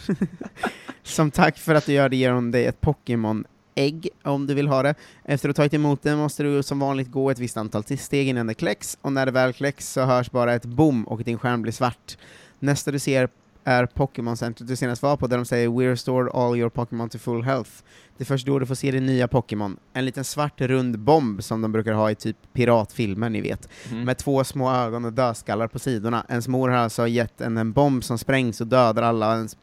som 1.02 1.30
tack 1.30 1.58
för 1.58 1.74
att 1.74 1.86
du 1.86 1.92
gör 1.92 2.08
det 2.08 2.16
ger 2.16 2.30
hon 2.30 2.50
dig 2.50 2.66
ett 2.66 2.80
Pokémon-ägg 2.80 4.08
om 4.22 4.46
du 4.46 4.54
vill 4.54 4.68
ha 4.68 4.82
det. 4.82 4.94
Efter 5.24 5.48
att 5.48 5.56
ha 5.56 5.62
tagit 5.62 5.74
emot 5.74 6.02
det 6.02 6.16
måste 6.16 6.42
du 6.42 6.62
som 6.62 6.78
vanligt 6.78 7.10
gå 7.10 7.30
ett 7.30 7.38
visst 7.38 7.56
antal 7.56 7.84
steg 7.84 8.28
innan 8.28 8.46
det 8.46 8.54
kläcks, 8.54 8.98
och 9.00 9.12
när 9.12 9.26
det 9.26 9.32
väl 9.32 9.52
kläcks 9.52 9.92
så 9.92 10.04
hörs 10.04 10.30
bara 10.30 10.54
ett 10.54 10.64
boom 10.64 11.04
och 11.04 11.24
din 11.24 11.38
skärm 11.38 11.62
blir 11.62 11.72
svart. 11.72 12.16
Nästa 12.58 12.90
du 12.90 12.98
ser 12.98 13.28
är 13.64 13.86
Pokémon-centret 13.86 14.68
du 14.68 14.76
senast 14.76 15.02
var 15.02 15.16
på, 15.16 15.26
där 15.26 15.36
de 15.36 15.44
säger 15.44 15.68
“We 15.68 15.90
restored 15.92 16.32
all 16.34 16.56
your 16.56 16.70
Pokémon 16.70 17.08
to 17.08 17.18
full 17.18 17.42
health”. 17.42 17.70
Det 18.16 18.22
är 18.22 18.26
först 18.26 18.46
då 18.46 18.58
du 18.58 18.66
får 18.66 18.74
se 18.74 18.90
din 18.90 19.06
nya 19.06 19.28
Pokémon. 19.28 19.76
En 19.92 20.04
liten 20.04 20.24
svart 20.24 20.60
rund 20.60 20.98
bomb 20.98 21.44
som 21.44 21.62
de 21.62 21.72
brukar 21.72 21.92
ha 21.92 22.10
i 22.10 22.14
typ 22.14 22.36
piratfilmer, 22.52 23.30
ni 23.30 23.40
vet 23.40 23.68
Mm. 23.90 24.04
med 24.04 24.18
två 24.18 24.44
små 24.44 24.72
ögon 24.72 25.04
och 25.04 25.12
dödskallar 25.12 25.68
på 25.68 25.78
sidorna. 25.78 26.26
Ens 26.28 26.48
mor 26.48 26.68
har 26.68 26.76
alltså 26.76 27.06
gett 27.08 27.40
en 27.40 27.58
en 27.58 27.72
bomb 27.72 28.04
som 28.04 28.18
sprängs 28.18 28.60
och 28.60 28.66
dödar 28.66 29.02
alla 29.02 29.34
ens 29.34 29.56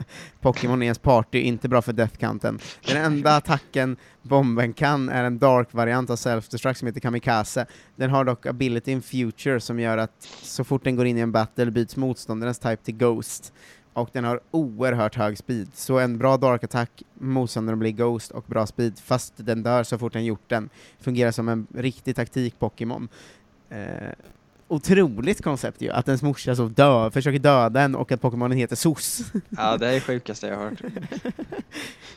Pokémon 0.40 0.82
i 0.82 0.86
ens 0.86 0.98
party, 0.98 1.38
inte 1.38 1.68
bra 1.68 1.82
för 1.82 1.92
death-counten. 1.92 2.58
Den 2.86 2.96
enda 2.96 3.36
attacken 3.36 3.96
bomben 4.22 4.72
kan 4.72 5.08
är 5.08 5.24
en 5.24 5.38
dark-variant 5.38 6.10
av 6.10 6.16
self-destruct 6.16 6.74
som 6.74 6.86
heter 6.86 7.00
Kamikaze. 7.00 7.66
Den 7.96 8.10
har 8.10 8.24
dock 8.24 8.46
ability 8.46 8.92
in 8.92 9.02
future 9.02 9.60
som 9.60 9.80
gör 9.80 9.98
att 9.98 10.22
så 10.42 10.64
fort 10.64 10.84
den 10.84 10.96
går 10.96 11.06
in 11.06 11.18
i 11.18 11.20
en 11.20 11.32
battle 11.32 11.70
byts 11.70 11.96
motståndarens 11.96 12.58
type 12.58 12.84
till 12.84 12.96
Ghost. 12.96 13.52
Och 13.94 14.10
den 14.12 14.24
har 14.24 14.40
oerhört 14.50 15.14
hög 15.14 15.38
speed, 15.38 15.68
så 15.74 15.98
en 15.98 16.18
bra 16.18 16.36
dark-attack, 16.36 17.02
motståndaren 17.14 17.78
blir 17.78 17.90
Ghost 17.90 18.30
och 18.30 18.44
bra 18.46 18.66
speed, 18.66 18.98
fast 18.98 19.34
den 19.36 19.62
dör 19.62 19.82
så 19.82 19.98
fort 19.98 20.12
den 20.12 20.24
gjort 20.24 20.48
den. 20.48 20.68
Fungerar 21.00 21.30
som 21.30 21.48
en 21.48 21.66
riktig 21.74 22.16
taktik-Pokémon. 22.16 23.08
Eh, 23.68 24.12
otroligt 24.72 25.42
koncept 25.42 25.82
ju, 25.82 25.90
att 25.90 26.08
ens 26.08 26.22
morsa 26.22 26.56
så 26.56 26.68
dö, 26.68 27.10
försöker 27.10 27.38
döda 27.38 27.80
en 27.80 27.94
och 27.94 28.12
att 28.12 28.20
Pokémonen 28.20 28.58
heter 28.58 28.76
SOS. 28.76 29.20
Ja, 29.48 29.76
det 29.76 29.88
är 29.88 29.92
det 29.92 30.00
sjukaste 30.00 30.46
jag 30.46 30.56
har 30.56 30.64
hört. 30.64 30.80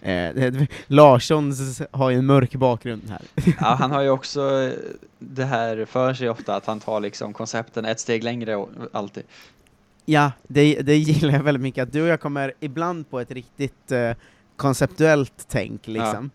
eh, 0.59 0.67
Larssons 0.87 1.81
har 1.91 2.09
ju 2.09 2.17
en 2.17 2.25
mörk 2.25 2.55
bakgrund 2.55 3.09
här. 3.09 3.21
Ja, 3.59 3.75
han 3.79 3.91
har 3.91 4.01
ju 4.01 4.09
också 4.09 4.61
eh, 4.61 4.71
det 5.19 5.45
här 5.45 5.85
för 5.85 6.13
sig 6.13 6.29
ofta 6.29 6.55
att 6.55 6.65
han 6.65 6.79
tar 6.79 6.99
liksom 6.99 7.33
koncepten 7.33 7.85
ett 7.85 7.99
steg 7.99 8.23
längre 8.23 8.65
alltid. 8.91 9.23
Ja, 10.05 10.31
det, 10.47 10.81
det 10.81 10.95
gillar 10.95 11.33
jag 11.33 11.43
väldigt 11.43 11.61
mycket, 11.63 11.83
att 11.83 11.93
du 11.93 12.01
och 12.01 12.07
jag 12.07 12.21
kommer 12.21 12.53
ibland 12.59 13.09
på 13.09 13.19
ett 13.19 13.31
riktigt 13.31 13.91
eh, 13.91 14.11
konceptuellt 14.55 15.45
tänk 15.47 15.87
liksom. 15.87 16.29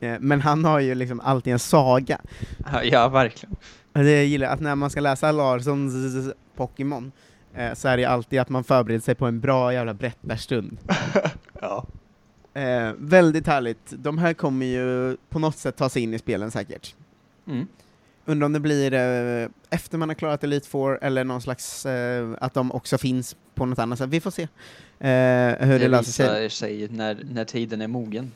Eh, 0.00 0.16
men 0.20 0.40
han 0.40 0.64
har 0.64 0.80
ju 0.80 0.94
liksom 0.94 1.20
alltid 1.20 1.52
en 1.52 1.58
saga. 1.58 2.18
Ja, 2.72 2.82
Ja, 2.84 3.08
verkligen. 3.08 3.56
Det 3.92 4.24
gillar 4.24 4.48
att 4.48 4.60
när 4.60 4.74
man 4.74 4.90
ska 4.90 5.00
läsa 5.00 5.32
Larssons 5.32 6.32
Pokémon 6.56 7.12
eh, 7.54 7.74
så 7.74 7.88
är 7.88 7.96
det 7.96 8.04
alltid 8.04 8.40
att 8.40 8.48
man 8.48 8.64
förbereder 8.64 9.00
sig 9.00 9.14
på 9.14 9.26
en 9.26 9.40
bra 9.40 9.72
jävla 9.72 9.94
berättarstund. 9.94 10.78
Ja. 11.60 11.86
Eh, 12.54 12.92
väldigt 12.98 13.46
härligt. 13.46 13.78
De 13.90 14.18
här 14.18 14.34
kommer 14.34 14.66
ju 14.66 15.16
på 15.28 15.38
något 15.38 15.56
sätt 15.56 15.76
ta 15.76 15.88
sig 15.88 16.02
in 16.02 16.14
i 16.14 16.18
spelen 16.18 16.50
säkert. 16.50 16.94
Mm. 17.46 17.66
Undrar 18.24 18.46
om 18.46 18.52
det 18.52 18.60
blir 18.60 18.92
eh, 18.92 19.48
efter 19.70 19.98
man 19.98 20.08
har 20.08 20.14
klarat 20.14 20.44
Elite 20.44 20.68
Four 20.68 20.98
eller 21.02 21.24
någon 21.24 21.42
slags, 21.42 21.86
eh, 21.86 22.30
att 22.40 22.54
de 22.54 22.72
också 22.72 22.98
finns 22.98 23.36
på 23.54 23.66
något 23.66 23.78
annat 23.78 23.98
sätt. 23.98 24.08
Vi 24.08 24.20
får 24.20 24.30
se 24.30 24.42
eh, 24.42 24.48
hur 25.66 25.72
det, 25.72 25.78
Det 25.78 25.88
löser 25.88 26.12
sig. 26.12 26.42
visar 26.42 26.48
sig 26.48 26.88
när, 26.88 27.18
när 27.30 27.44
tiden 27.44 27.80
är 27.80 27.88
mogen. 27.88 28.32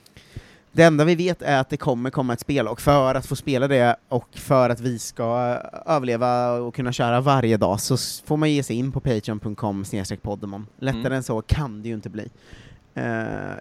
Det 0.77 0.83
enda 0.83 1.05
vi 1.05 1.15
vet 1.15 1.43
är 1.43 1.59
att 1.61 1.69
det 1.69 1.77
kommer 1.77 2.11
komma 2.11 2.33
ett 2.33 2.41
spel, 2.41 2.69
och 2.69 2.81
för 2.81 3.15
att 3.15 3.27
få 3.27 3.37
spela 3.37 3.69
det, 3.69 3.97
och 4.09 4.29
för 4.39 4.71
att 4.71 4.81
vi 4.81 4.99
ska 4.99 5.23
eh, 5.85 5.95
överleva 5.95 6.51
och 6.53 6.75
kunna 6.75 6.93
köra 6.93 7.21
varje 7.21 7.57
dag, 7.57 7.81
så 7.81 7.97
får 8.27 8.37
man 8.37 8.51
ge 8.53 8.63
sig 8.63 8.77
in 8.77 8.93
på 8.93 9.01
patreon.com 9.01 9.85
poddemon. 10.23 10.67
Lättare 10.79 11.01
Mm. 11.01 11.13
än 11.13 11.23
så 11.23 11.43
kan 11.43 11.83
det 11.83 11.89
ju 11.89 11.95
inte 11.95 12.09
bli. 12.11 12.29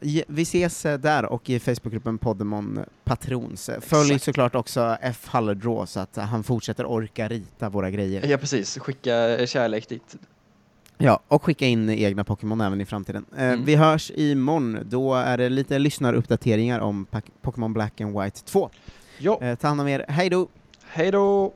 Ge- 0.02 0.24
vi 0.28 0.42
ses 0.42 0.86
eh, 0.86 0.98
där 1.00 1.26
och 1.26 1.50
i 1.50 1.60
Facebookgruppen 1.60 2.18
Poddemon 2.18 2.80
Patrons. 3.04 3.70
Följ 3.82 4.06
Exakt. 4.12 4.24
såklart 4.24 4.56
också 4.56 4.98
F. 5.02 5.22
Hallerdraw 5.26 5.86
så 5.86 6.00
att 6.00 6.16
han 6.16 6.44
fortsätter 6.44 6.86
orka 6.86 7.28
rita 7.28 7.70
våra 7.70 7.90
grejer. 7.92 8.28
Ja, 8.28 8.38
precis. 8.38 8.78
Skicka 8.80 9.48
kärlek 9.48 9.90
dit. 9.90 10.16
Ja, 10.98 11.20
och 11.28 11.44
skicka 11.44 11.66
in 11.66 11.90
egna 11.90 12.24
Pokémon 12.24 12.62
även 12.62 12.82
i 12.82 12.86
framtiden. 12.86 13.26
Eh, 13.38 13.44
Mm. 13.46 13.66
Vi 13.66 13.76
hörs 13.76 14.12
imorgon, 14.16 14.80
då 14.86 15.14
är 15.16 15.38
det 15.38 15.50
lite 15.50 15.80
lyssnaruppdateringar 15.80 16.80
om 16.80 17.08
Pokémon 17.42 17.74
Black 17.74 18.02
and 18.02 18.20
White 18.22 18.42
2. 18.46 18.70
Ja, 19.18 19.40
Eh, 19.42 19.56
ta 19.56 19.68
hand 19.68 19.82
om 19.82 19.88
er, 19.88 20.06
hej 20.08 20.30
då! 20.30 20.48
hej 20.88 21.12
då! 21.12 21.54